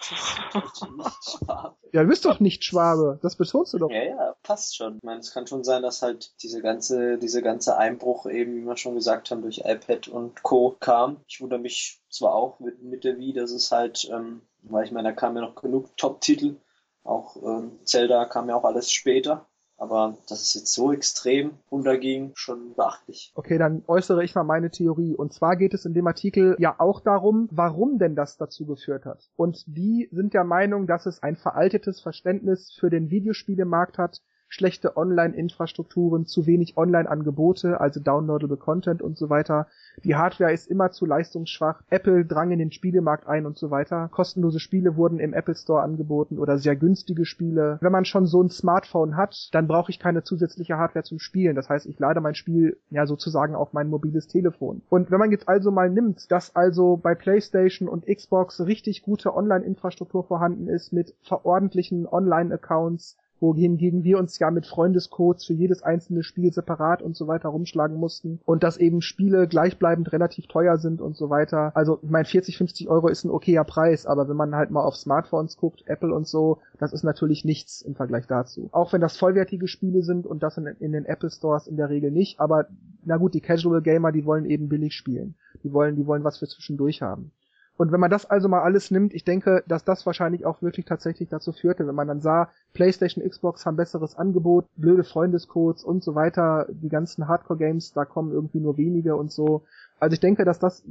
[1.92, 3.18] ja, du bist doch Nichtschwabe.
[3.22, 3.90] Das betonst du doch.
[3.90, 4.96] Ja, ja, passt schon.
[4.96, 8.66] Ich meine, es kann schon sein, dass halt diese ganze, diese ganze Einbruch eben, wie
[8.66, 10.76] wir schon gesagt haben, durch iPad und Co.
[10.78, 11.18] kam.
[11.26, 14.92] Ich wundere mich zwar auch mit, mit der Wii, dass es halt, ähm, weil ich
[14.92, 16.56] meine, da kam ja noch genug Top-Titel.
[17.04, 19.46] Auch ähm, Zelda kam ja auch alles später.
[19.78, 23.32] Aber dass es jetzt so extrem runterging, schon beachtlich.
[23.34, 25.14] Okay, dann äußere ich mal meine Theorie.
[25.14, 29.04] Und zwar geht es in dem Artikel ja auch darum, warum denn das dazu geführt
[29.04, 29.28] hat.
[29.36, 34.22] Und die sind der Meinung, dass es ein veraltetes Verständnis für den Videospielemarkt hat,
[34.56, 39.66] schlechte Online-Infrastrukturen, zu wenig Online-Angebote, also downloadable Content und so weiter.
[40.02, 41.82] Die Hardware ist immer zu leistungsschwach.
[41.90, 44.08] Apple drang in den Spielemarkt ein und so weiter.
[44.10, 47.76] Kostenlose Spiele wurden im Apple Store angeboten oder sehr günstige Spiele.
[47.82, 51.54] Wenn man schon so ein Smartphone hat, dann brauche ich keine zusätzliche Hardware zum Spielen.
[51.54, 54.80] Das heißt, ich lade mein Spiel ja sozusagen auf mein mobiles Telefon.
[54.88, 59.34] Und wenn man jetzt also mal nimmt, dass also bei PlayStation und Xbox richtig gute
[59.34, 66.22] Online-Infrastruktur vorhanden ist mit verordentlichen Online-Accounts, wohingegen wir uns ja mit Freundescodes für jedes einzelne
[66.22, 71.00] Spiel separat und so weiter rumschlagen mussten und dass eben Spiele gleichbleibend relativ teuer sind
[71.00, 71.72] und so weiter.
[71.74, 74.84] Also ich meine 40, 50 Euro ist ein okayer Preis, aber wenn man halt mal
[74.84, 78.68] auf Smartphones guckt, Apple und so, das ist natürlich nichts im Vergleich dazu.
[78.72, 81.90] Auch wenn das vollwertige Spiele sind und das in, in den Apple Stores in der
[81.90, 82.66] Regel nicht, aber
[83.04, 85.36] na gut, die Casual Gamer, die wollen eben billig spielen.
[85.62, 87.32] Die wollen, die wollen was für zwischendurch haben.
[87.76, 90.86] Und wenn man das also mal alles nimmt, ich denke, dass das wahrscheinlich auch wirklich
[90.86, 96.02] tatsächlich dazu führte, wenn man dann sah, PlayStation, Xbox haben besseres Angebot, blöde Freundescodes und
[96.02, 99.64] so weiter, die ganzen Hardcore-Games, da kommen irgendwie nur wenige und so.
[100.00, 100.84] Also ich denke, dass das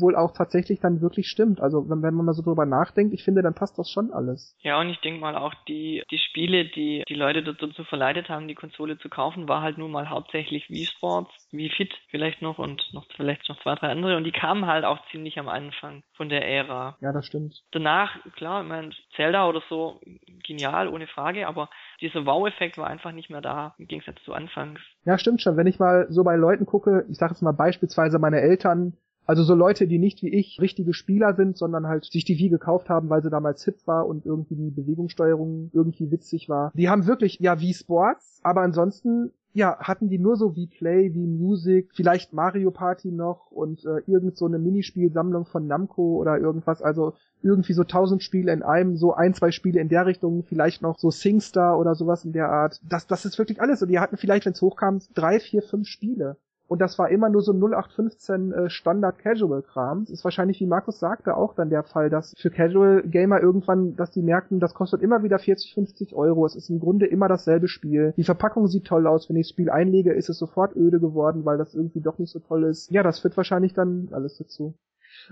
[0.00, 1.60] wohl auch tatsächlich dann wirklich stimmt.
[1.60, 4.56] Also wenn, wenn man mal so drüber nachdenkt, ich finde, dann passt das schon alles.
[4.60, 8.48] Ja, und ich denke mal auch die, die Spiele, die die Leute dazu verleitet haben,
[8.48, 12.58] die Konsole zu kaufen, war halt nun mal hauptsächlich Wii Sports, Wii Fit vielleicht noch
[12.58, 16.02] und noch vielleicht noch zwei, drei andere und die kamen halt auch ziemlich am Anfang
[16.14, 16.96] von der Ära.
[17.00, 17.62] Ja, das stimmt.
[17.72, 20.00] Danach, klar, ich meine, Zelda oder so,
[20.46, 21.68] genial, ohne Frage, aber
[22.00, 24.80] dieser Wow-Effekt war einfach nicht mehr da, im Gegensatz zu Anfangs.
[25.04, 25.56] Ja, stimmt schon.
[25.56, 29.42] Wenn ich mal so bei Leuten gucke, ich sage jetzt mal beispielsweise meine Eltern, also
[29.42, 32.88] so Leute, die nicht wie ich richtige Spieler sind, sondern halt sich die Wii gekauft
[32.88, 36.72] haben, weil sie damals hip war und irgendwie die Bewegungssteuerung irgendwie witzig war.
[36.74, 41.14] Die haben wirklich, ja, wie Sports, aber ansonsten ja, hatten die nur so wie Play,
[41.14, 46.38] wie Music, vielleicht Mario Party noch und äh, irgend so eine Minispielsammlung von Namco oder
[46.38, 50.42] irgendwas, also irgendwie so tausend Spiele in einem, so ein, zwei Spiele in der Richtung,
[50.42, 52.82] vielleicht noch so SingStar oder sowas in der Art.
[52.86, 53.80] Das, das ist wirklich alles.
[53.80, 56.36] Und die hatten vielleicht, wenn es hochkam, drei, vier, fünf Spiele.
[56.68, 60.06] Und das war immer nur so 0815 äh, Standard-Casual-Kram.
[60.10, 64.22] Ist wahrscheinlich, wie Markus sagte, auch dann der Fall, dass für Casual-Gamer irgendwann, dass die
[64.22, 66.44] merken, das kostet immer wieder 40, 50 Euro.
[66.44, 68.14] Es ist im Grunde immer dasselbe Spiel.
[68.16, 69.28] Die Verpackung sieht toll aus.
[69.28, 72.32] Wenn ich das Spiel einlege, ist es sofort öde geworden, weil das irgendwie doch nicht
[72.32, 72.90] so toll ist.
[72.90, 74.74] Ja, das führt wahrscheinlich dann alles dazu.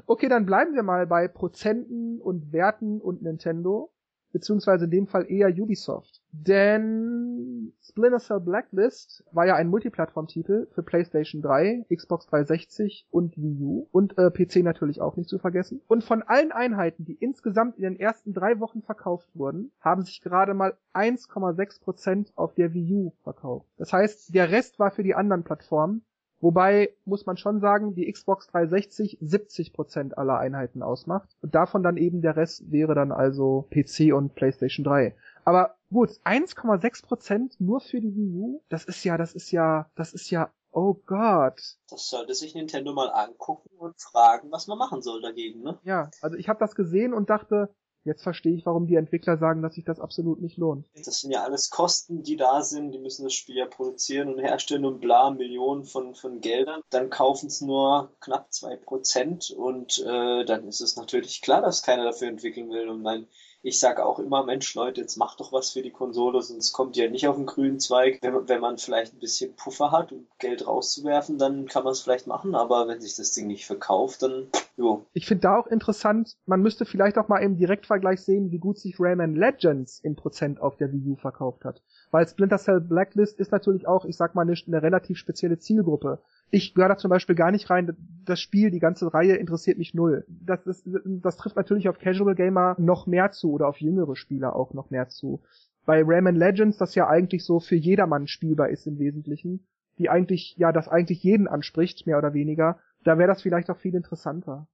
[0.06, 3.90] Okay, dann bleiben wir mal bei Prozenten und Werten und Nintendo
[4.34, 6.20] beziehungsweise in dem Fall eher Ubisoft.
[6.32, 13.62] Denn Splinter Cell Blacklist war ja ein Multiplattform-Titel für PlayStation 3, Xbox 360 und Wii
[13.62, 15.80] U und äh, PC natürlich auch nicht zu vergessen.
[15.86, 20.20] Und von allen Einheiten, die insgesamt in den ersten drei Wochen verkauft wurden, haben sich
[20.20, 23.68] gerade mal 1,6% auf der Wii U verkauft.
[23.76, 26.04] Das heißt, der Rest war für die anderen Plattformen
[26.44, 31.30] Wobei muss man schon sagen, die Xbox 360 70% aller Einheiten ausmacht.
[31.40, 35.16] Und davon dann eben der Rest wäre dann also PC und PlayStation 3.
[35.46, 40.12] Aber gut, 1,6% nur für die Wii U, das ist ja, das ist ja, das
[40.12, 41.78] ist ja, oh Gott.
[41.88, 45.78] Das sollte sich Nintendo mal angucken und fragen, was man machen soll dagegen, ne?
[45.82, 47.74] Ja, also ich habe das gesehen und dachte,
[48.04, 50.86] Jetzt verstehe ich, warum die Entwickler sagen, dass sich das absolut nicht lohnt.
[50.94, 52.92] Das sind ja alles Kosten, die da sind.
[52.92, 56.82] Die müssen das Spiel ja produzieren und herstellen und bla, Millionen von, von Geldern.
[56.90, 61.82] Dann kaufen es nur knapp zwei Prozent und äh, dann ist es natürlich klar, dass
[61.82, 62.90] keiner dafür entwickeln will.
[62.90, 63.26] Und mein
[63.64, 66.98] ich sage auch immer, Mensch, Leute, jetzt macht doch was für die Konsole, sonst kommt
[66.98, 68.18] ihr nicht auf den grünen Zweig.
[68.20, 72.02] Wenn, wenn man vielleicht ein bisschen Puffer hat, um Geld rauszuwerfen, dann kann man es
[72.02, 75.06] vielleicht machen, aber wenn sich das Ding nicht verkauft, dann jo.
[75.14, 78.78] Ich finde da auch interessant, man müsste vielleicht auch mal im Direktvergleich sehen, wie gut
[78.78, 81.82] sich Rayman Legends in Prozent auf der Wii U verkauft hat.
[82.10, 86.20] Weil Splinter Cell Blacklist ist natürlich auch, ich sag mal, eine, eine relativ spezielle Zielgruppe.
[86.54, 87.96] Ich gehöre da zum Beispiel gar nicht rein.
[88.24, 90.24] Das Spiel, die ganze Reihe interessiert mich null.
[90.28, 94.54] Das, das, das trifft natürlich auf Casual Gamer noch mehr zu oder auf jüngere Spieler
[94.54, 95.42] auch noch mehr zu.
[95.84, 99.66] Bei Rayman Legends, das ja eigentlich so für jedermann spielbar ist im Wesentlichen,
[99.98, 103.78] die eigentlich, ja, das eigentlich jeden anspricht, mehr oder weniger, da wäre das vielleicht auch
[103.78, 104.68] viel interessanter.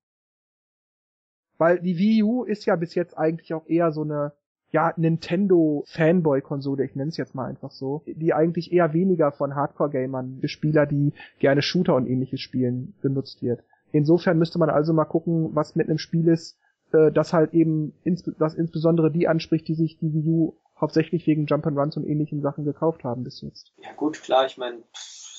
[1.57, 4.35] Weil die Wii U ist ja bis jetzt eigentlich auch eher so eine
[4.73, 10.41] ja, Nintendo-Fanboy-Konsole, ich nenne es jetzt mal einfach so, die eigentlich eher weniger von Hardcore-Gamern,
[10.45, 13.63] Spieler, die gerne Shooter und ähnliches spielen, benutzt wird.
[13.93, 16.57] Insofern müsste man also mal gucken, was mit einem Spiel ist,
[16.93, 21.27] äh, das halt eben, ins, das insbesondere die anspricht, die sich die Wii U hauptsächlich
[21.27, 23.73] wegen Jump'n'Runs und ähnlichen Sachen gekauft haben bis jetzt.
[23.83, 24.79] Ja gut, klar, ich meine,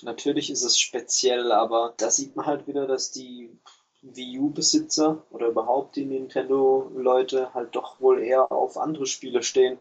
[0.04, 3.50] natürlich ist es speziell, aber da sieht man halt wieder, dass die
[4.02, 9.78] Wii U-Besitzer oder überhaupt die Nintendo-Leute halt doch wohl eher auf andere Spiele stehen,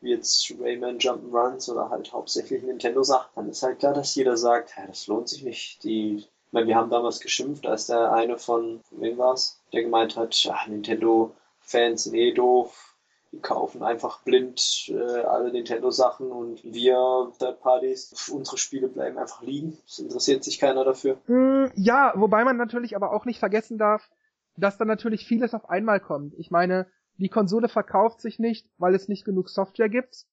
[0.00, 4.74] wie jetzt Rayman Jump'n'Runs oder halt hauptsächlich Nintendo-Sachen, dann ist halt klar, dass jeder sagt,
[4.76, 5.82] ja, das lohnt sich nicht.
[5.84, 10.16] Die, ich meine, wir haben damals geschimpft, als der eine von, wem war's, der gemeint
[10.16, 12.87] hat, ja, Nintendo-Fans sind eh doof,
[13.32, 19.42] die kaufen einfach blind äh, alle Nintendo-Sachen und wir Third Parties, unsere Spiele bleiben einfach
[19.42, 19.78] liegen.
[19.86, 21.18] Es interessiert sich keiner dafür.
[21.26, 24.08] Mm, ja, wobei man natürlich aber auch nicht vergessen darf,
[24.56, 26.34] dass da natürlich vieles auf einmal kommt.
[26.38, 26.86] Ich meine,
[27.18, 30.26] die Konsole verkauft sich nicht, weil es nicht genug Software gibt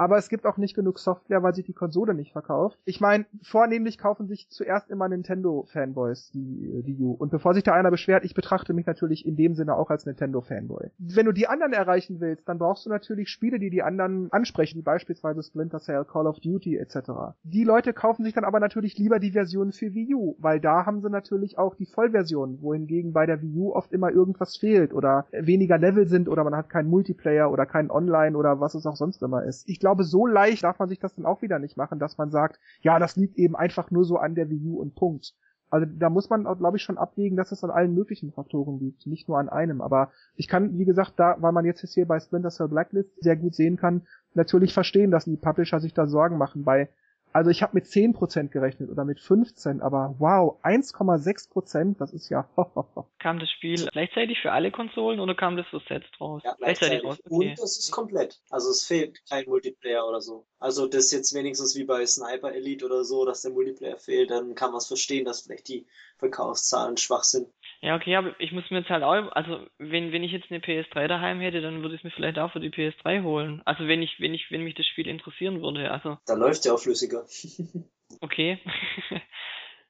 [0.00, 2.78] aber es gibt auch nicht genug Software, weil sich die Konsole nicht verkauft.
[2.86, 7.12] Ich meine, vornehmlich kaufen sich zuerst immer Nintendo-Fanboys die, die U.
[7.12, 10.06] Und bevor sich da einer beschwert, ich betrachte mich natürlich in dem Sinne auch als
[10.06, 10.88] Nintendo-Fanboy.
[10.96, 14.78] Wenn du die anderen erreichen willst, dann brauchst du natürlich Spiele, die die anderen ansprechen,
[14.78, 17.34] wie beispielsweise Splinter Cell, Call of Duty etc.
[17.42, 20.86] Die Leute kaufen sich dann aber natürlich lieber die Version für Wii U, weil da
[20.86, 24.94] haben sie natürlich auch die Vollversion, wohingegen bei der Wii U oft immer irgendwas fehlt
[24.94, 28.86] oder weniger Level sind oder man hat keinen Multiplayer oder keinen Online oder was es
[28.86, 29.68] auch sonst immer ist.
[29.68, 32.16] Ich glaube, glaube, so leicht darf man sich das dann auch wieder nicht machen, dass
[32.16, 35.34] man sagt, ja, das liegt eben einfach nur so an der Wii U und Punkt.
[35.68, 39.06] Also da muss man, glaube ich, schon abwägen, dass es an allen möglichen Faktoren liegt,
[39.06, 39.80] nicht nur an einem.
[39.80, 43.36] Aber ich kann, wie gesagt, da, weil man jetzt hier bei Splinter Cell Blacklist sehr
[43.36, 44.02] gut sehen kann,
[44.34, 46.64] natürlich verstehen, dass die Publisher sich da Sorgen machen.
[46.64, 46.88] Bei
[47.32, 52.48] Also ich habe mit 10% gerechnet oder mit 15, aber wow, 1,6%, das ist ja.
[53.18, 56.42] kam das Spiel gleichzeitig für alle Konsolen oder kam das so Sets raus?
[56.44, 57.18] Ja, gleichzeitig raus.
[57.24, 57.34] Okay.
[57.34, 58.40] Und es ist komplett.
[58.50, 60.46] Also es fehlt kein Multiplayer oder so.
[60.58, 64.30] Also das ist jetzt wenigstens wie bei Sniper Elite oder so, dass der Multiplayer fehlt,
[64.30, 65.86] dann kann man es verstehen, dass vielleicht die
[66.18, 67.48] Verkaufszahlen schwach sind.
[67.82, 70.60] Ja, okay, aber ich muss mir jetzt halt auch, also wenn, wenn ich jetzt eine
[70.60, 73.62] PS3 daheim hätte, dann würde ich es mir vielleicht auch für die PS3 holen.
[73.64, 76.18] Also wenn ich, wenn ich, wenn mich das Spiel interessieren würde, also.
[76.26, 77.24] Da läuft ja auch flüssiger.
[78.20, 78.58] okay.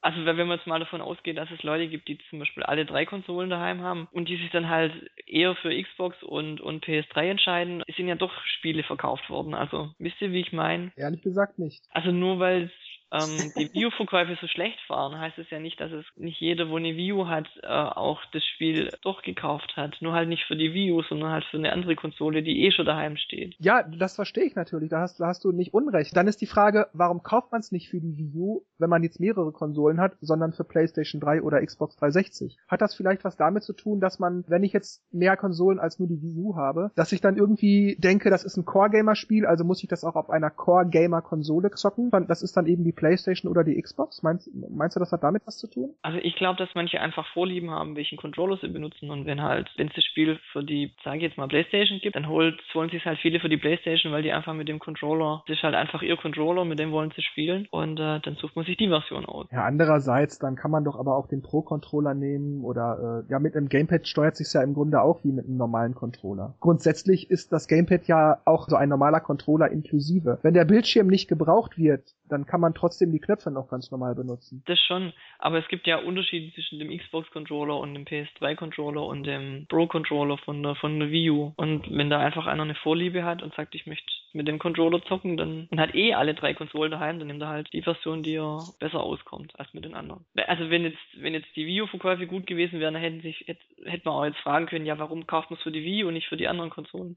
[0.03, 2.87] Also wenn man jetzt mal davon ausgeht, dass es Leute gibt, die zum Beispiel alle
[2.87, 4.92] drei Konsolen daheim haben und die sich dann halt
[5.26, 9.53] eher für Xbox und, und PS3 entscheiden, sind ja doch Spiele verkauft worden.
[9.53, 10.92] Also wisst ihr, wie ich meine?
[10.96, 11.85] Ehrlich gesagt nicht.
[11.90, 15.81] Also nur weil es ähm, die Wii U-Verkäufe so schlecht waren, heißt es ja nicht,
[15.81, 19.75] dass es nicht jeder, wo eine Wii U hat, äh, auch das Spiel doch gekauft
[19.77, 19.96] hat.
[20.01, 22.70] Nur halt nicht für die Wii U, sondern halt für eine andere Konsole, die eh
[22.70, 23.55] schon daheim steht.
[23.59, 24.90] Ja, das verstehe ich natürlich.
[24.90, 26.16] Da hast, da hast du nicht Unrecht.
[26.16, 29.03] Dann ist die Frage, warum kauft man es nicht für die Wii U, wenn man
[29.03, 32.59] jetzt mehrere Konsolen hat, sondern für PlayStation 3 oder Xbox 360?
[32.68, 35.99] Hat das vielleicht was damit zu tun, dass man, wenn ich jetzt mehr Konsolen als
[35.99, 39.64] nur die Wii U habe, dass ich dann irgendwie denke, das ist ein Core-Gamer-Spiel, also
[39.64, 42.11] muss ich das auch auf einer Core-Gamer-Konsole zocken?
[42.29, 44.22] Das ist dann eben die PlayStation oder die Xbox?
[44.22, 45.94] Meinst, meinst du, das hat damit was zu tun?
[46.02, 49.70] Also ich glaube, dass manche einfach Vorlieben haben, welchen Controller sie benutzen und wenn halt,
[49.76, 52.90] wenn es das Spiel für die, sage ich jetzt mal, PlayStation gibt, dann holt, holen
[52.90, 55.74] sich halt viele für die PlayStation, weil die einfach mit dem Controller, das ist halt
[55.74, 58.88] einfach ihr Controller, mit dem wollen sie spielen und äh, dann sucht man sich die
[58.88, 59.46] Version aus.
[59.50, 63.56] Ja, andererseits, dann kann man doch aber auch den Pro-Controller nehmen oder äh, ja, mit
[63.56, 66.54] einem Gamepad steuert sich ja im Grunde auch wie mit einem normalen Controller.
[66.60, 70.38] Grundsätzlich ist das Gamepad ja auch so ein normaler Controller inklusive.
[70.42, 74.14] Wenn der Bildschirm nicht gebraucht wird, dann kann man trotzdem die Knöpfe noch ganz normal
[74.14, 74.62] benutzen.
[74.66, 79.66] Das schon, aber es gibt ja Unterschiede zwischen dem Xbox-Controller und dem PS3-Controller und dem
[79.69, 81.53] Pro-Controller von der, von der Wii U.
[81.57, 85.03] Und wenn da einfach einer eine Vorliebe hat und sagt, ich möchte mit dem Controller
[85.05, 88.23] zocken, dann und hat eh alle drei Konsolen daheim, dann nimmt er halt die Version,
[88.23, 90.25] die er besser auskommt als mit den anderen.
[90.47, 93.62] Also wenn jetzt, wenn jetzt die Wii U-Verkäufe gut gewesen wären, dann hätten sich, hätte,
[93.85, 96.14] hätte man auch jetzt fragen können, ja, warum kauft man es für die Wii und
[96.14, 97.16] nicht für die anderen Konsolen?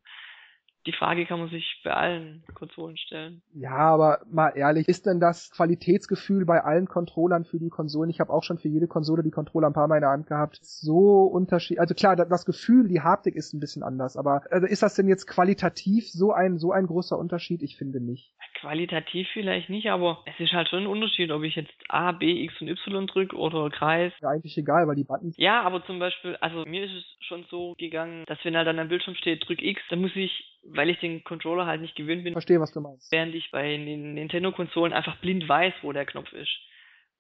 [0.85, 3.41] Die Frage kann man sich bei allen Konsolen stellen.
[3.53, 8.09] Ja, aber mal ehrlich, ist denn das Qualitätsgefühl bei allen Controllern für die Konsolen?
[8.09, 10.27] Ich habe auch schon für jede Konsole die Controller ein paar Mal in der Hand
[10.27, 10.59] gehabt.
[10.61, 11.79] So unterschiedlich.
[11.79, 15.07] Also klar, das Gefühl, die Haptik ist ein bisschen anders, aber also ist das denn
[15.07, 17.61] jetzt qualitativ so ein so ein großer Unterschied?
[17.63, 18.33] Ich finde nicht.
[18.59, 22.43] Qualitativ vielleicht nicht, aber es ist halt schon ein Unterschied, ob ich jetzt A, B,
[22.43, 24.13] X und Y drücke oder Kreis.
[24.21, 25.35] Ja, eigentlich egal, weil die Buttons.
[25.37, 28.79] Ja, aber zum Beispiel, also mir ist es schon so gegangen, dass wenn halt dann
[28.79, 32.23] am Bildschirm steht, drück X, dann muss ich weil ich den Controller halt nicht gewöhnt
[32.23, 32.33] bin.
[32.33, 33.11] Verstehe, was du meinst.
[33.11, 36.51] Während ich bei den Nintendo-Konsolen einfach blind weiß, wo der Knopf ist.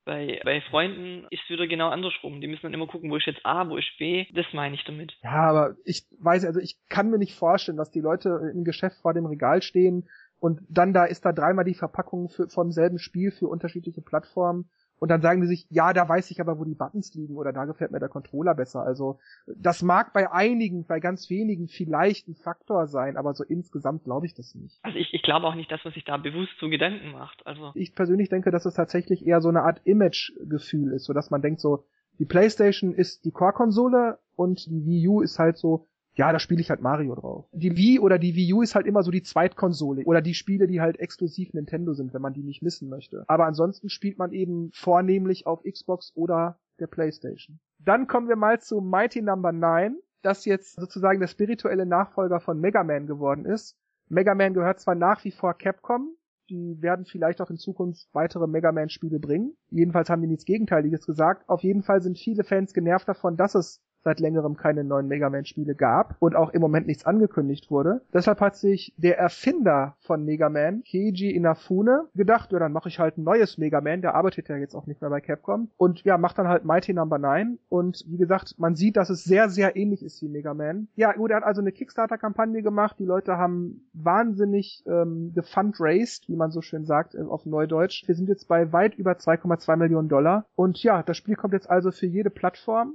[0.05, 2.41] Bei, bei Freunden ist es wieder genau andersrum.
[2.41, 4.25] Die müssen dann immer gucken, wo ist jetzt A, wo ist B.
[4.33, 5.13] Das meine ich damit.
[5.23, 8.97] Ja, aber ich weiß, also ich kann mir nicht vorstellen, dass die Leute im Geschäft
[9.01, 12.99] vor dem Regal stehen und dann da ist da dreimal die Verpackung für, vom selben
[12.99, 14.69] Spiel für unterschiedliche Plattformen
[15.03, 17.51] und dann sagen die sich, ja, da weiß ich aber, wo die Buttons liegen oder
[17.51, 18.83] da gefällt mir der Controller besser.
[18.83, 24.05] Also das mag bei einigen, bei ganz wenigen vielleicht ein Faktor sein, aber so insgesamt
[24.05, 24.79] glaube ich das nicht.
[24.81, 27.45] Also ich, ich glaube auch nicht, dass man sich da bewusst so Gedanken macht.
[27.45, 31.31] Also ich persönlich denke, dass es tatsächlich eher so eine Art Image-Gefühl ist, so dass
[31.31, 31.83] man denkt so,
[32.19, 36.61] die PlayStation ist die Core-Konsole und die Wii U ist halt so ja, da spiele
[36.61, 37.45] ich halt Mario drauf.
[37.51, 40.67] Die Wii oder die Wii U ist halt immer so die Zweitkonsole oder die Spiele,
[40.67, 43.23] die halt exklusiv Nintendo sind, wenn man die nicht missen möchte.
[43.27, 47.59] Aber ansonsten spielt man eben vornehmlich auf Xbox oder der PlayStation.
[47.79, 49.67] Dann kommen wir mal zu Mighty Number no.
[49.67, 53.77] 9, das jetzt sozusagen der spirituelle Nachfolger von Mega Man geworden ist.
[54.07, 56.15] Mega Man gehört zwar nach wie vor Capcom,
[56.49, 59.55] die werden vielleicht auch in Zukunft weitere Mega Man Spiele bringen.
[59.69, 61.47] Jedenfalls haben die nichts Gegenteiliges gesagt.
[61.49, 65.29] Auf jeden Fall sind viele Fans genervt davon, dass es seit längerem keine neuen Mega
[65.29, 68.01] Man Spiele gab und auch im Moment nichts angekündigt wurde.
[68.13, 72.99] Deshalb hat sich der Erfinder von Mega Man, Keiji Inafune, gedacht, ja, dann mache ich
[72.99, 76.03] halt ein neues Mega Man, der arbeitet ja jetzt auch nicht mehr bei Capcom und
[76.03, 77.33] ja, macht dann halt Mighty Number no.
[77.33, 80.87] 9 und wie gesagt, man sieht, dass es sehr, sehr ähnlich ist wie Mega Man.
[80.95, 86.35] Ja, gut, er hat also eine Kickstarter-Kampagne gemacht, die Leute haben wahnsinnig ähm, gefundraised, wie
[86.35, 88.07] man so schön sagt äh, auf Neudeutsch.
[88.07, 91.69] Wir sind jetzt bei weit über 2,2 Millionen Dollar und ja, das Spiel kommt jetzt
[91.69, 92.93] also für jede Plattform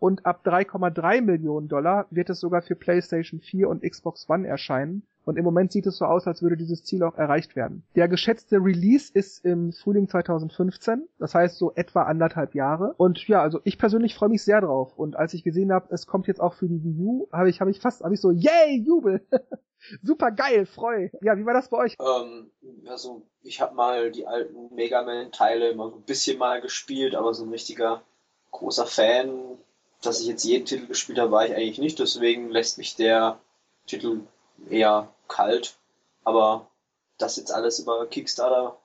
[0.00, 5.02] und ab 3,3 Millionen Dollar wird es sogar für PlayStation 4 und Xbox One erscheinen.
[5.26, 7.84] Und im Moment sieht es so aus, als würde dieses Ziel auch erreicht werden.
[7.94, 12.94] Der geschätzte Release ist im Frühling 2015, das heißt so etwa anderthalb Jahre.
[12.96, 14.98] Und ja, also ich persönlich freue mich sehr drauf.
[14.98, 17.60] Und als ich gesehen habe, es kommt jetzt auch für die Wii U, habe ich,
[17.60, 19.20] habe ich fast, habe ich so, yay, Jubel!
[20.02, 21.08] Super geil, freu.
[21.22, 21.96] Ja, wie war das bei euch?
[22.00, 22.50] Ähm,
[22.86, 27.14] also ich habe mal die alten Mega Man Teile immer so ein bisschen mal gespielt,
[27.14, 28.02] aber so ein richtiger
[28.50, 29.58] großer Fan
[30.02, 31.98] dass ich jetzt jeden Titel gespielt habe, war ich eigentlich nicht.
[31.98, 33.38] Deswegen lässt mich der
[33.86, 34.20] Titel
[34.68, 35.76] eher kalt.
[36.24, 36.66] Aber
[37.18, 38.78] das jetzt alles über Kickstarter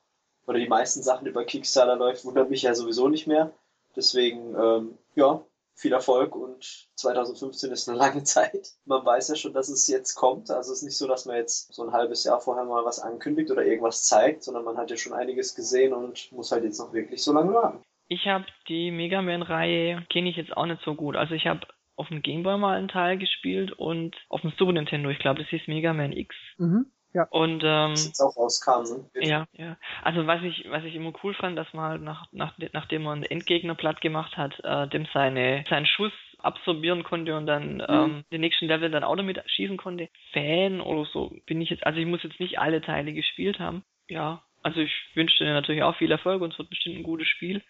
[0.47, 3.51] oder die meisten Sachen über Kickstarter läuft, wundert mich ja sowieso nicht mehr.
[3.95, 5.41] Deswegen, ähm, ja,
[5.73, 8.73] viel Erfolg und 2015 ist eine lange Zeit.
[8.85, 10.49] Man weiß ja schon, dass es jetzt kommt.
[10.51, 12.99] Also es ist nicht so, dass man jetzt so ein halbes Jahr vorher mal was
[12.99, 16.79] ankündigt oder irgendwas zeigt, sondern man hat ja schon einiges gesehen und muss halt jetzt
[16.79, 17.83] noch wirklich so lange warten.
[18.07, 21.15] Ich habe die Mega Man-Reihe, kenne ich jetzt auch nicht so gut.
[21.15, 21.61] Also ich habe
[21.95, 25.49] auf dem Gameboy mal einen Teil gespielt und auf dem Super Nintendo, ich glaube, das
[25.49, 26.35] hieß Mega Man X.
[26.57, 26.87] Mhm.
[27.13, 27.27] Ja.
[27.29, 29.25] Und ähm, das jetzt auch rauskam, ne?
[29.25, 29.77] Ja, ja.
[30.03, 33.19] Also was ich, was ich immer cool fand, dass man halt nach, nach, nachdem man
[33.19, 37.85] einen Endgegner platt gemacht hat, äh, dem seine, seinen Schuss absorbieren konnte und dann mhm.
[37.87, 40.09] ähm, den nächsten Level dann auch damit schießen konnte.
[40.33, 43.85] Fan oder so bin ich jetzt, also ich muss jetzt nicht alle Teile gespielt haben.
[44.09, 47.27] Ja, also ich wünsche dir natürlich auch viel Erfolg und es wird bestimmt ein gutes
[47.29, 47.63] Spiel.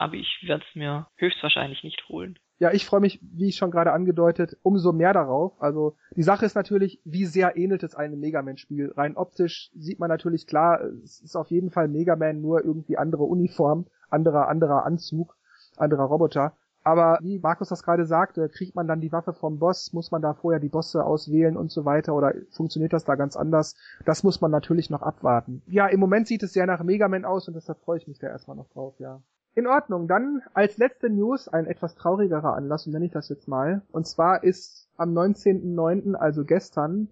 [0.00, 2.38] Aber ich werde es mir höchstwahrscheinlich nicht holen.
[2.58, 5.60] Ja, ich freue mich, wie ich schon gerade angedeutet, umso mehr darauf.
[5.60, 8.94] Also die Sache ist natürlich, wie sehr ähnelt es einem Mega Man-Spiel.
[8.96, 12.96] Rein optisch sieht man natürlich klar, es ist auf jeden Fall Mega Man, nur irgendwie
[12.96, 15.36] andere Uniform, anderer, anderer Anzug,
[15.76, 16.56] anderer Roboter.
[16.82, 20.22] Aber wie Markus das gerade sagte, kriegt man dann die Waffe vom Boss, muss man
[20.22, 23.76] da vorher die Bosse auswählen und so weiter oder funktioniert das da ganz anders?
[24.06, 25.60] Das muss man natürlich noch abwarten.
[25.66, 28.18] Ja, im Moment sieht es sehr nach Mega Man aus und deshalb freue ich mich
[28.18, 29.20] da erstmal noch drauf, ja.
[29.54, 33.82] In Ordnung, dann als letzte News ein etwas traurigerer Anlass, nenne ich das jetzt mal.
[33.90, 37.08] Und zwar ist am 19.09., also gestern,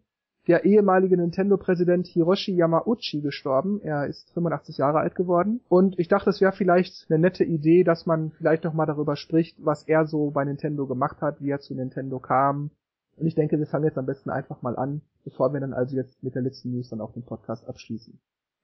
[0.46, 3.81] der ehemalige Nintendo-Präsident Hiroshi Yamauchi gestorben.
[3.83, 5.61] Er ist 85 Jahre alt geworden.
[5.68, 9.62] Und ich dachte, es wäre vielleicht eine nette Idee, dass man vielleicht nochmal darüber spricht,
[9.62, 12.70] was er so bei Nintendo gemacht hat, wie er zu Nintendo kam.
[13.16, 15.96] Und ich denke, wir fangen jetzt am besten einfach mal an, bevor wir dann also
[15.96, 18.18] jetzt mit der letzten News dann auch den Podcast abschließen.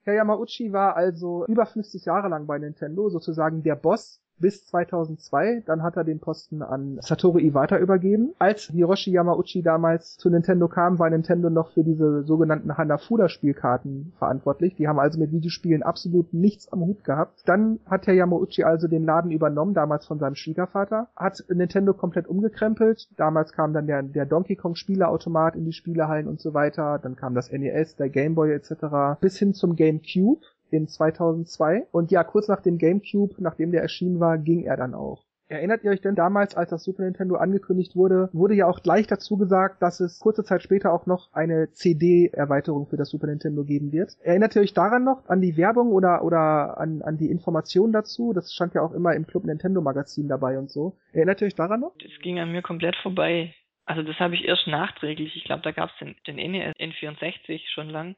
[0.04, 5.62] Herr Yamauchi war also über 50 Jahre lang bei Nintendo, sozusagen der Boss bis 2002.
[5.66, 8.34] Dann hat er den Posten an Satoru Iwata übergeben.
[8.38, 14.74] Als Hiroshi Yamauchi damals zu Nintendo kam, war Nintendo noch für diese sogenannten Hanafuda-Spielkarten verantwortlich.
[14.76, 17.42] Die haben also mit Videospielen absolut nichts am Hut gehabt.
[17.46, 22.26] Dann hat Herr Yamauchi also den Laden übernommen, damals von seinem Schwiegervater, hat Nintendo komplett
[22.26, 23.08] umgekrempelt.
[23.16, 26.98] Damals kam dann der, der Donkey Kong Spieleautomat in die Spielehallen und so weiter.
[27.02, 29.20] Dann kam das NES, der Game Boy etc.
[29.20, 30.40] bis hin zum GameCube
[30.74, 31.86] in 2002.
[31.92, 35.24] Und ja, kurz nach dem GameCube, nachdem der erschienen war, ging er dann auch.
[35.46, 39.06] Erinnert ihr euch denn damals, als das Super Nintendo angekündigt wurde, wurde ja auch gleich
[39.06, 43.62] dazu gesagt, dass es kurze Zeit später auch noch eine CD-Erweiterung für das Super Nintendo
[43.62, 44.16] geben wird?
[44.22, 48.32] Erinnert ihr euch daran noch, an die Werbung oder, oder an, an die Informationen dazu?
[48.32, 50.96] Das stand ja auch immer im Club Nintendo Magazin dabei und so.
[51.12, 51.92] Erinnert ihr euch daran noch?
[52.02, 53.54] Das ging an mir komplett vorbei.
[53.84, 57.60] Also das habe ich erst nachträglich, ich glaube, da gab es den, den NES N64
[57.74, 58.16] schon lang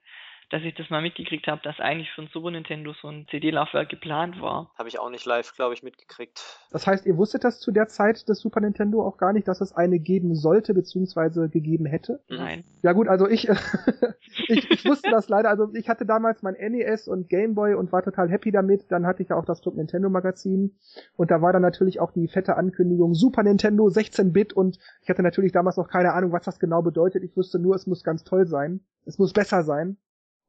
[0.50, 3.88] dass ich das mal mitgekriegt habe, dass eigentlich für ein Super Nintendo so ein CD-Laufwerk
[3.88, 4.70] geplant war.
[4.78, 6.40] Habe ich auch nicht live, glaube ich, mitgekriegt.
[6.70, 9.60] Das heißt, ihr wusstet das zu der Zeit des Super Nintendo auch gar nicht, dass
[9.60, 12.22] es eine geben sollte, beziehungsweise gegeben hätte?
[12.28, 12.64] Nein.
[12.82, 13.48] Ja gut, also ich,
[14.48, 17.90] ich, ich wusste das leider, also ich hatte damals mein NES und Game Boy und
[17.90, 18.90] war total happy damit.
[18.90, 20.76] Dann hatte ich ja auch das Club Nintendo Magazin
[21.16, 25.22] und da war dann natürlich auch die fette Ankündigung Super Nintendo 16-Bit und ich hatte
[25.22, 27.24] natürlich damals noch keine Ahnung, was das genau bedeutet.
[27.24, 28.80] Ich wusste nur, es muss ganz toll sein.
[29.04, 29.96] Es muss besser sein.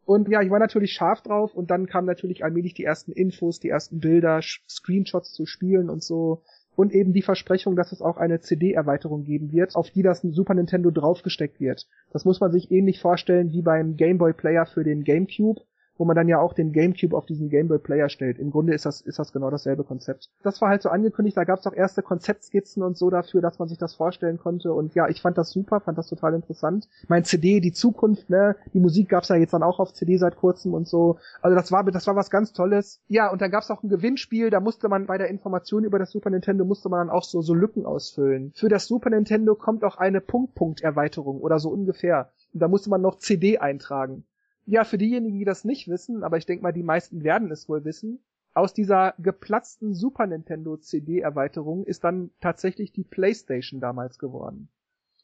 [0.07, 3.59] Und ja, ich war natürlich scharf drauf und dann kamen natürlich allmählich die ersten Infos,
[3.59, 6.43] die ersten Bilder, Screenshots zu spielen und so.
[6.77, 10.53] Und eben die Versprechung, dass es auch eine CD-Erweiterung geben wird, auf die das Super
[10.53, 11.87] Nintendo draufgesteckt wird.
[12.13, 15.59] Das muss man sich ähnlich vorstellen wie beim Game Boy Player für den GameCube
[15.97, 18.39] wo man dann ja auch den GameCube auf diesen Game Boy Player stellt.
[18.39, 20.29] Im Grunde ist das, ist das genau dasselbe Konzept.
[20.43, 23.59] Das war halt so angekündigt, da gab es auch erste Konzeptskizzen und so dafür, dass
[23.59, 24.73] man sich das vorstellen konnte.
[24.73, 26.87] Und ja, ich fand das super, fand das total interessant.
[27.07, 30.35] Mein CD, die Zukunft, ne, die Musik gab's ja jetzt dann auch auf CD seit
[30.35, 31.17] kurzem und so.
[31.41, 33.01] Also das war, das war was ganz Tolles.
[33.07, 36.11] Ja, und dann gab's auch ein Gewinnspiel, da musste man bei der Information über das
[36.11, 38.51] Super Nintendo musste man dann auch so, so Lücken ausfüllen.
[38.55, 42.31] Für das Super Nintendo kommt auch eine Punkt-Punkt-Erweiterung oder so ungefähr.
[42.53, 44.25] Und da musste man noch CD eintragen.
[44.69, 47.69] Ja, für diejenigen, die das nicht wissen, aber ich denke mal, die meisten werden es
[47.69, 48.19] wohl wissen,
[48.53, 54.67] aus dieser geplatzten Super Nintendo CD-Erweiterung ist dann tatsächlich die PlayStation damals geworden.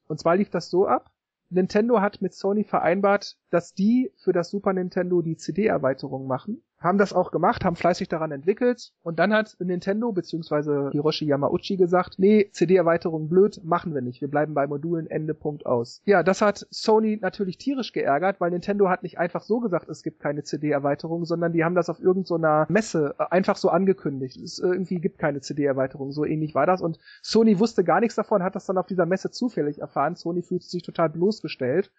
[0.07, 1.11] Und zwar lief das so ab,
[1.49, 6.97] Nintendo hat mit Sony vereinbart, dass die für das Super Nintendo die CD-Erweiterung machen haben
[6.97, 10.91] das auch gemacht, haben fleißig daran entwickelt und dann hat Nintendo bzw.
[10.91, 15.65] Hiroshi Yamauchi gesagt, nee, CD-Erweiterung blöd, machen wir nicht, wir bleiben bei Modulen, Ende, Punkt
[15.65, 16.01] aus.
[16.05, 20.03] Ja, das hat Sony natürlich tierisch geärgert, weil Nintendo hat nicht einfach so gesagt, es
[20.03, 24.37] gibt keine CD-Erweiterung, sondern die haben das auf irgendeiner so Messe äh, einfach so angekündigt.
[24.37, 28.43] Es irgendwie gibt keine CD-Erweiterung, so ähnlich war das und Sony wusste gar nichts davon,
[28.43, 30.15] hat das dann auf dieser Messe zufällig erfahren.
[30.15, 31.91] Sony fühlte sich total bloßgestellt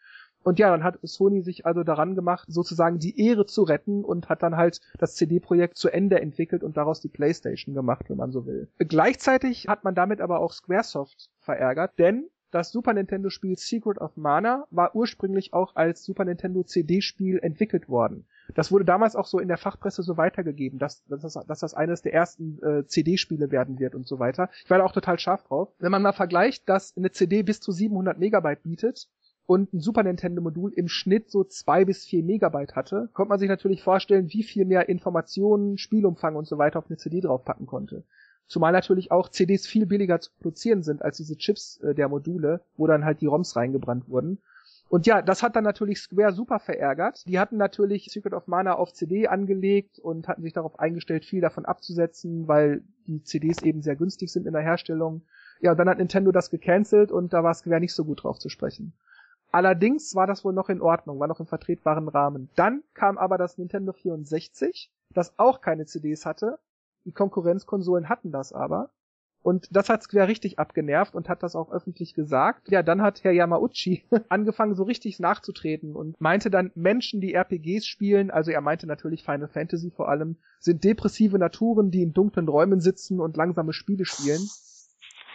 [0.44, 4.28] und ja, dann hat Sony sich also daran gemacht, sozusagen die Ehre zu retten und
[4.28, 8.30] hat dann halt das CD-Projekt zu Ende entwickelt und daraus die PlayStation gemacht, wenn man
[8.30, 8.68] so will.
[8.78, 14.16] Gleichzeitig hat man damit aber auch Squaresoft verärgert, denn das Super Nintendo Spiel Secret of
[14.16, 18.26] Mana war ursprünglich auch als Super Nintendo CD-Spiel entwickelt worden.
[18.54, 21.74] Das wurde damals auch so in der Fachpresse so weitergegeben, dass, dass, das, dass das
[21.74, 24.50] eines der ersten äh, CD-Spiele werden wird und so weiter.
[24.62, 25.72] Ich war da auch total scharf drauf.
[25.80, 29.08] Wenn man mal vergleicht, dass eine CD bis zu 700 Megabyte bietet
[29.46, 33.38] und ein Super Nintendo Modul im Schnitt so zwei bis vier Megabyte hatte, konnte man
[33.38, 37.66] sich natürlich vorstellen, wie viel mehr Informationen, Spielumfang und so weiter auf eine CD draufpacken
[37.66, 38.04] konnte.
[38.46, 42.60] Zumal natürlich auch CDs viel billiger zu produzieren sind als diese Chips äh, der Module,
[42.76, 44.38] wo dann halt die ROMs reingebrannt wurden.
[44.88, 47.26] Und ja, das hat dann natürlich Square super verärgert.
[47.26, 51.40] Die hatten natürlich Secret of Mana auf CD angelegt und hatten sich darauf eingestellt, viel
[51.40, 55.22] davon abzusetzen, weil die CDs eben sehr günstig sind in der Herstellung.
[55.60, 58.50] Ja, dann hat Nintendo das gecancelt und da war Square nicht so gut drauf zu
[58.50, 58.92] sprechen.
[59.54, 62.50] Allerdings war das wohl noch in Ordnung, war noch im vertretbaren Rahmen.
[62.56, 66.58] Dann kam aber das Nintendo 64, das auch keine CDs hatte
[67.04, 68.90] die Konkurrenzkonsolen hatten das aber.
[69.42, 72.70] Und das hat Square richtig abgenervt und hat das auch öffentlich gesagt.
[72.70, 77.86] Ja, dann hat Herr Yamauchi angefangen, so richtig nachzutreten und meinte dann, Menschen, die RPGs
[77.86, 82.48] spielen, also er meinte natürlich Final Fantasy vor allem, sind depressive Naturen, die in dunklen
[82.48, 84.40] Räumen sitzen und langsame Spiele spielen.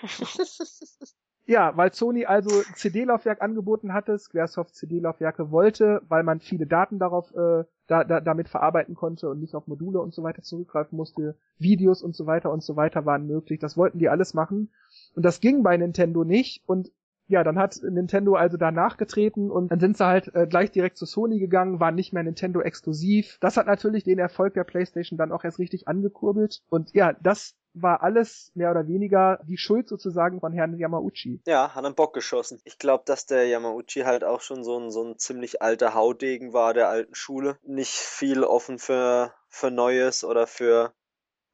[1.49, 7.33] Ja, weil Sony also CD-Laufwerk angeboten hatte, Squaresoft CD-Laufwerke wollte, weil man viele Daten darauf
[7.33, 11.35] äh, da, da, damit verarbeiten konnte und nicht auf Module und so weiter zurückgreifen musste.
[11.57, 13.59] Videos und so weiter und so weiter waren möglich.
[13.59, 14.69] Das wollten die alles machen.
[15.15, 16.61] Und das ging bei Nintendo nicht.
[16.67, 16.91] Und
[17.29, 20.97] ja, dann hat Nintendo also da nachgetreten und dann sind sie halt äh, gleich direkt
[20.97, 23.37] zu Sony gegangen, waren nicht mehr Nintendo exklusiv.
[23.39, 26.63] Das hat natürlich den Erfolg der PlayStation dann auch erst richtig angekurbelt.
[26.69, 31.39] Und ja, das war alles mehr oder weniger die Schuld sozusagen von Herrn Yamauchi.
[31.45, 32.59] Ja, hat einen Bock geschossen.
[32.63, 36.51] Ich glaube, dass der Yamauchi halt auch schon so ein, so ein ziemlich alter Haudegen
[36.51, 37.59] war der alten Schule.
[37.61, 40.93] Nicht viel offen für, für Neues oder für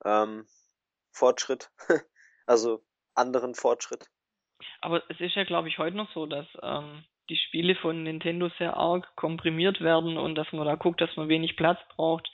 [0.05, 0.45] ähm,
[1.11, 1.69] Fortschritt.
[2.45, 2.81] also
[3.13, 4.09] anderen Fortschritt.
[4.85, 8.49] Aber es ist ja, glaube ich, heute noch so, dass ähm, die Spiele von Nintendo
[8.59, 12.29] sehr arg komprimiert werden und dass man da guckt, dass man wenig Platz braucht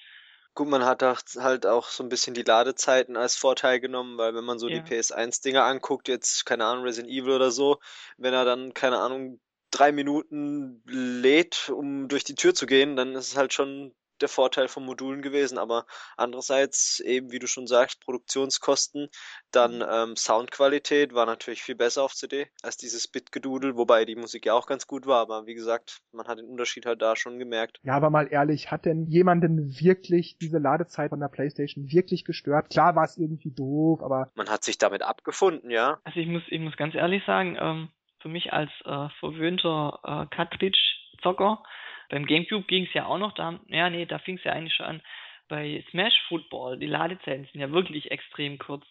[0.53, 4.43] Gut, man hat halt auch so ein bisschen die Ladezeiten als Vorteil genommen, weil wenn
[4.43, 4.79] man so ja.
[4.79, 7.79] die PS1-Dinger anguckt, jetzt, keine Ahnung, Resident Evil oder so,
[8.17, 9.39] wenn er dann, keine Ahnung,
[9.71, 14.29] drei Minuten lädt, um durch die Tür zu gehen, dann ist es halt schon der
[14.29, 15.85] Vorteil von Modulen gewesen, aber
[16.17, 19.09] andererseits eben, wie du schon sagst, Produktionskosten,
[19.51, 19.85] dann mhm.
[19.89, 24.53] ähm, Soundqualität war natürlich viel besser auf CD als dieses Bitgedudel, wobei die Musik ja
[24.53, 27.79] auch ganz gut war, aber wie gesagt, man hat den Unterschied halt da schon gemerkt.
[27.83, 32.69] Ja, aber mal ehrlich, hat denn jemanden wirklich diese Ladezeit von der Playstation wirklich gestört?
[32.69, 34.31] Klar war es irgendwie doof, aber...
[34.35, 35.99] Man hat sich damit abgefunden, ja.
[36.03, 37.89] Also ich muss, ich muss ganz ehrlich sagen, ähm,
[38.21, 41.63] für mich als äh, verwöhnter äh, Cartridge-Zocker
[42.11, 44.75] beim GameCube ging es ja auch noch, da, ja, nee, da fing es ja eigentlich
[44.75, 45.01] schon an.
[45.47, 48.85] Bei Smash Football, die Ladezeiten sind ja wirklich extrem kurz.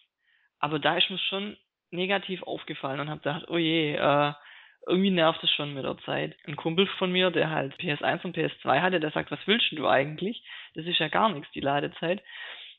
[0.59, 1.55] Aber da ist mir schon
[1.91, 4.33] negativ aufgefallen und habe gedacht, oh je, äh,
[4.87, 6.35] irgendwie nervt es schon mit der Zeit.
[6.47, 9.87] Ein Kumpel von mir, der halt PS1 und PS2 hatte, der sagt, was willst du
[9.87, 10.43] eigentlich?
[10.73, 12.23] Das ist ja gar nichts, die Ladezeit.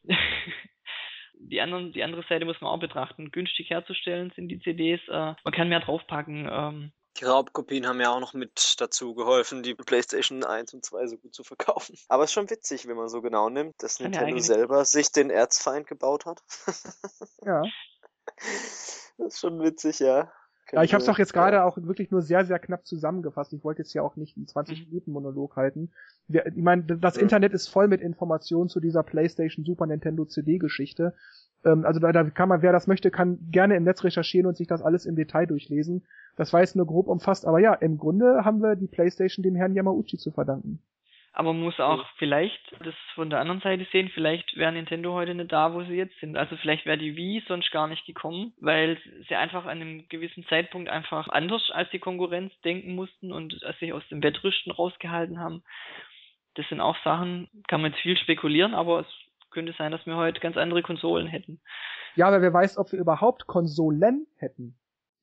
[1.34, 3.30] die, anderen, die andere Seite muss man auch betrachten.
[3.30, 6.48] Günstig herzustellen sind die CDs, äh, man kann mehr draufpacken.
[6.50, 11.06] Ähm, die Raubkopien haben ja auch noch mit dazu geholfen, die PlayStation 1 und 2
[11.06, 11.96] so gut zu verkaufen.
[12.08, 14.84] Aber es ist schon witzig, wenn man so genau nimmt, dass Kann Nintendo ja selber
[14.84, 16.42] sich den Erzfeind gebaut hat.
[17.44, 17.62] ja.
[19.18, 20.32] Das ist schon witzig, ja.
[20.72, 23.52] Ja, ich habe es doch jetzt gerade auch wirklich nur sehr, sehr knapp zusammengefasst.
[23.52, 25.92] Ich wollte jetzt ja auch nicht einen 20-Minuten-Monolog halten.
[26.28, 27.22] Ich meine, das ja.
[27.22, 31.14] Internet ist voll mit Informationen zu dieser PlayStation Super Nintendo CD-Geschichte.
[31.64, 34.56] Ähm, also da, da kann man, wer das möchte, kann gerne im Netz recherchieren und
[34.56, 36.04] sich das alles im Detail durchlesen.
[36.36, 39.56] Das war jetzt nur grob umfasst, aber ja, im Grunde haben wir die PlayStation dem
[39.56, 40.80] Herrn Yamauchi zu verdanken.
[41.34, 45.34] Aber man muss auch vielleicht das von der anderen Seite sehen, vielleicht wäre Nintendo heute
[45.34, 46.36] nicht da, wo sie jetzt sind.
[46.36, 48.98] Also vielleicht wäre die Wii sonst gar nicht gekommen, weil
[49.28, 53.94] sie einfach an einem gewissen Zeitpunkt einfach anders als die Konkurrenz denken mussten und sich
[53.94, 55.62] aus dem Wettrüsten rausgehalten haben.
[56.54, 59.06] Das sind auch Sachen, kann man jetzt viel spekulieren, aber es
[59.52, 61.60] könnte sein, dass wir heute ganz andere Konsolen hätten.
[62.14, 64.78] Ja, aber wer weiß, ob wir überhaupt Konsolen hätten.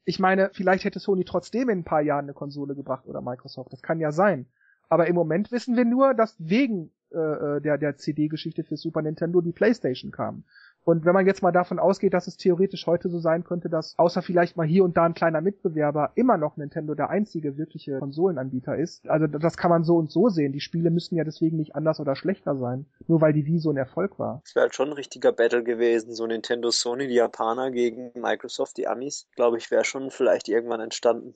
[0.05, 3.71] Ich meine, vielleicht hätte Sony trotzdem in ein paar Jahren eine Konsole gebracht oder Microsoft.
[3.71, 4.47] Das kann ja sein.
[4.87, 9.03] Aber im Moment wissen wir nur, dass wegen äh, äh der, der CD-Geschichte für Super
[9.03, 10.45] Nintendo die PlayStation kam.
[10.83, 13.93] Und wenn man jetzt mal davon ausgeht, dass es theoretisch heute so sein könnte, dass
[13.97, 17.99] außer vielleicht mal hier und da ein kleiner Mitbewerber immer noch Nintendo der einzige wirkliche
[17.99, 20.51] Konsolenanbieter ist, also das kann man so und so sehen.
[20.51, 23.71] Die Spiele müssen ja deswegen nicht anders oder schlechter sein, nur weil die Wii so
[23.71, 24.41] ein Erfolg war.
[24.45, 28.77] Es wäre halt schon ein richtiger Battle gewesen, so Nintendo, Sony, die Japaner gegen Microsoft,
[28.77, 29.27] die Amis.
[29.35, 31.33] Glaube ich, wäre schon vielleicht irgendwann entstanden.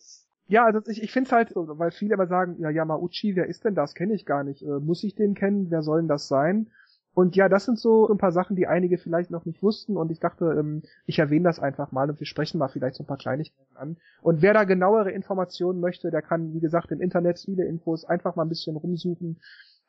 [0.47, 3.63] Ja, also ich, ich finde es halt, weil viele immer sagen, ja, Yamauchi, wer ist
[3.63, 3.95] denn das?
[3.95, 4.61] Kenne ich gar nicht.
[4.61, 5.67] Äh, muss ich den kennen?
[5.69, 6.69] Wer soll denn das sein?
[7.14, 10.11] Und ja, das sind so ein paar Sachen, die einige vielleicht noch nicht wussten und
[10.11, 13.07] ich dachte, ähm, ich erwähne das einfach mal und wir sprechen mal vielleicht so ein
[13.07, 13.97] paar Kleinigkeiten an.
[14.22, 18.36] Und wer da genauere Informationen möchte, der kann, wie gesagt, im Internet viele Infos einfach
[18.36, 19.39] mal ein bisschen rumsuchen.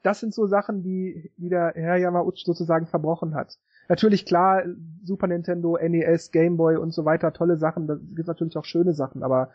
[0.02, 3.58] Das sind so Sachen, die, die der Herr Yamauchi sozusagen verbrochen hat.
[3.88, 4.62] Natürlich klar,
[5.02, 8.92] Super Nintendo, NES, Game Boy und so weiter, tolle Sachen, da gibt natürlich auch schöne
[8.92, 9.50] Sachen, aber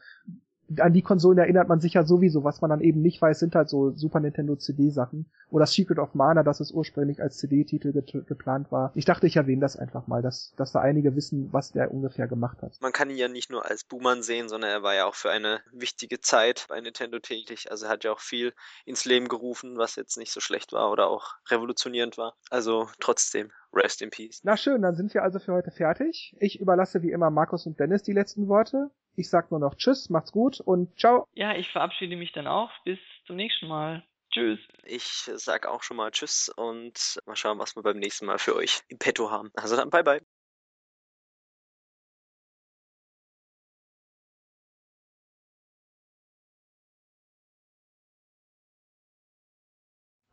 [0.77, 2.43] an die Konsolen erinnert man sich ja sowieso.
[2.43, 5.29] Was man dann eben nicht weiß, sind halt so Super Nintendo CD-Sachen.
[5.49, 8.91] Oder Secret of Mana, das es ursprünglich als CD-Titel ge geplant war.
[8.95, 12.27] Ich dachte, ich erwähne das einfach mal, dass, dass da einige wissen, was der ungefähr
[12.27, 12.77] gemacht hat.
[12.81, 15.31] Man kann ihn ja nicht nur als Boomer sehen, sondern er war ja auch für
[15.31, 17.71] eine wichtige Zeit bei Nintendo tätig.
[17.71, 18.53] Also er hat ja auch viel
[18.85, 22.35] ins Leben gerufen, was jetzt nicht so schlecht war oder auch revolutionierend war.
[22.49, 24.41] Also trotzdem, rest in peace.
[24.43, 26.35] Na schön, dann sind wir also für heute fertig.
[26.39, 28.89] Ich überlasse wie immer Markus und Dennis die letzten Worte.
[29.15, 31.27] Ich sag nur noch Tschüss, macht's gut und ciao.
[31.33, 32.71] Ja, ich verabschiede mich dann auch.
[32.85, 34.03] Bis zum nächsten Mal.
[34.31, 34.59] Tschüss.
[34.83, 38.55] Ich sag auch schon mal Tschüss und mal schauen, was wir beim nächsten Mal für
[38.55, 39.51] euch im Petto haben.
[39.55, 40.21] Also dann bye bye.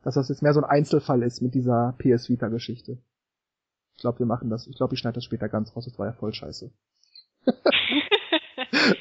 [0.03, 3.03] Dass das jetzt mehr so ein Einzelfall ist mit dieser PS Vita Geschichte.
[3.97, 4.67] Ich glaube, wir machen das.
[4.69, 5.87] Ich glaube, ich schneide das später ganz raus.
[5.87, 6.71] Das war ja voll scheiße.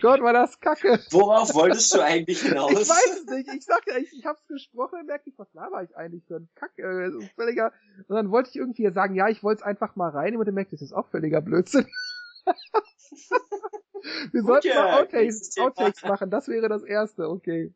[0.01, 0.99] Gott, war das kacke.
[1.11, 2.71] Worauf wolltest du eigentlich hinaus?
[2.71, 3.53] Ich weiß es nicht.
[3.53, 6.37] Ich sag ja, ich, ich hab's gesprochen und merke ich, was laber ich eigentlich für
[6.37, 6.77] ein Kack.
[6.77, 7.71] Äh, das ist völliger.
[8.07, 10.55] Und dann wollte ich irgendwie sagen, ja, ich wollte es einfach mal rein und dann
[10.55, 11.87] merkte ich, das ist auch völliger Blödsinn.
[14.31, 17.73] Wir Gut, sollten ja, mal Outtakes, Outtakes machen, das wäre das erste, okay.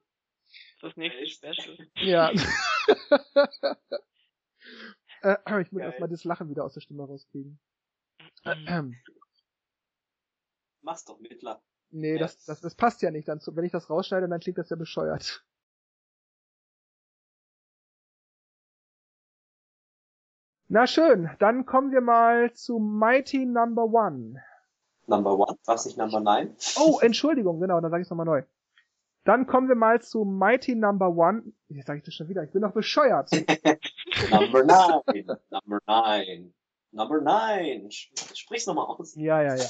[0.82, 1.78] Das nächste Special.
[1.96, 2.32] Ja.
[5.22, 7.60] äh, ich muss erstmal das Lachen wieder aus der Stimme rauskriegen.
[8.46, 8.96] Mhm.
[10.82, 11.62] Mach's doch Mittler.
[11.92, 12.20] Nee, ja.
[12.20, 13.28] das, das, das passt ja nicht.
[13.28, 15.44] Dann, wenn ich das rausschneide, dann klingt das ja bescheuert.
[20.72, 24.40] Na schön, dann kommen wir mal zu Mighty Number One.
[25.08, 25.58] Number One?
[25.66, 26.56] Was nicht Number Nine?
[26.78, 28.44] Oh, Entschuldigung, genau, dann sage ich nochmal neu.
[29.24, 31.42] Dann kommen wir mal zu Mighty Number One.
[31.70, 33.32] Jetzt sage ich das schon wieder, ich bin doch bescheuert.
[34.32, 36.54] number Nine, Number Nine,
[36.92, 37.90] Number Nine.
[37.90, 39.16] Sprich's nochmal aus.
[39.16, 39.66] Ja, ja, ja.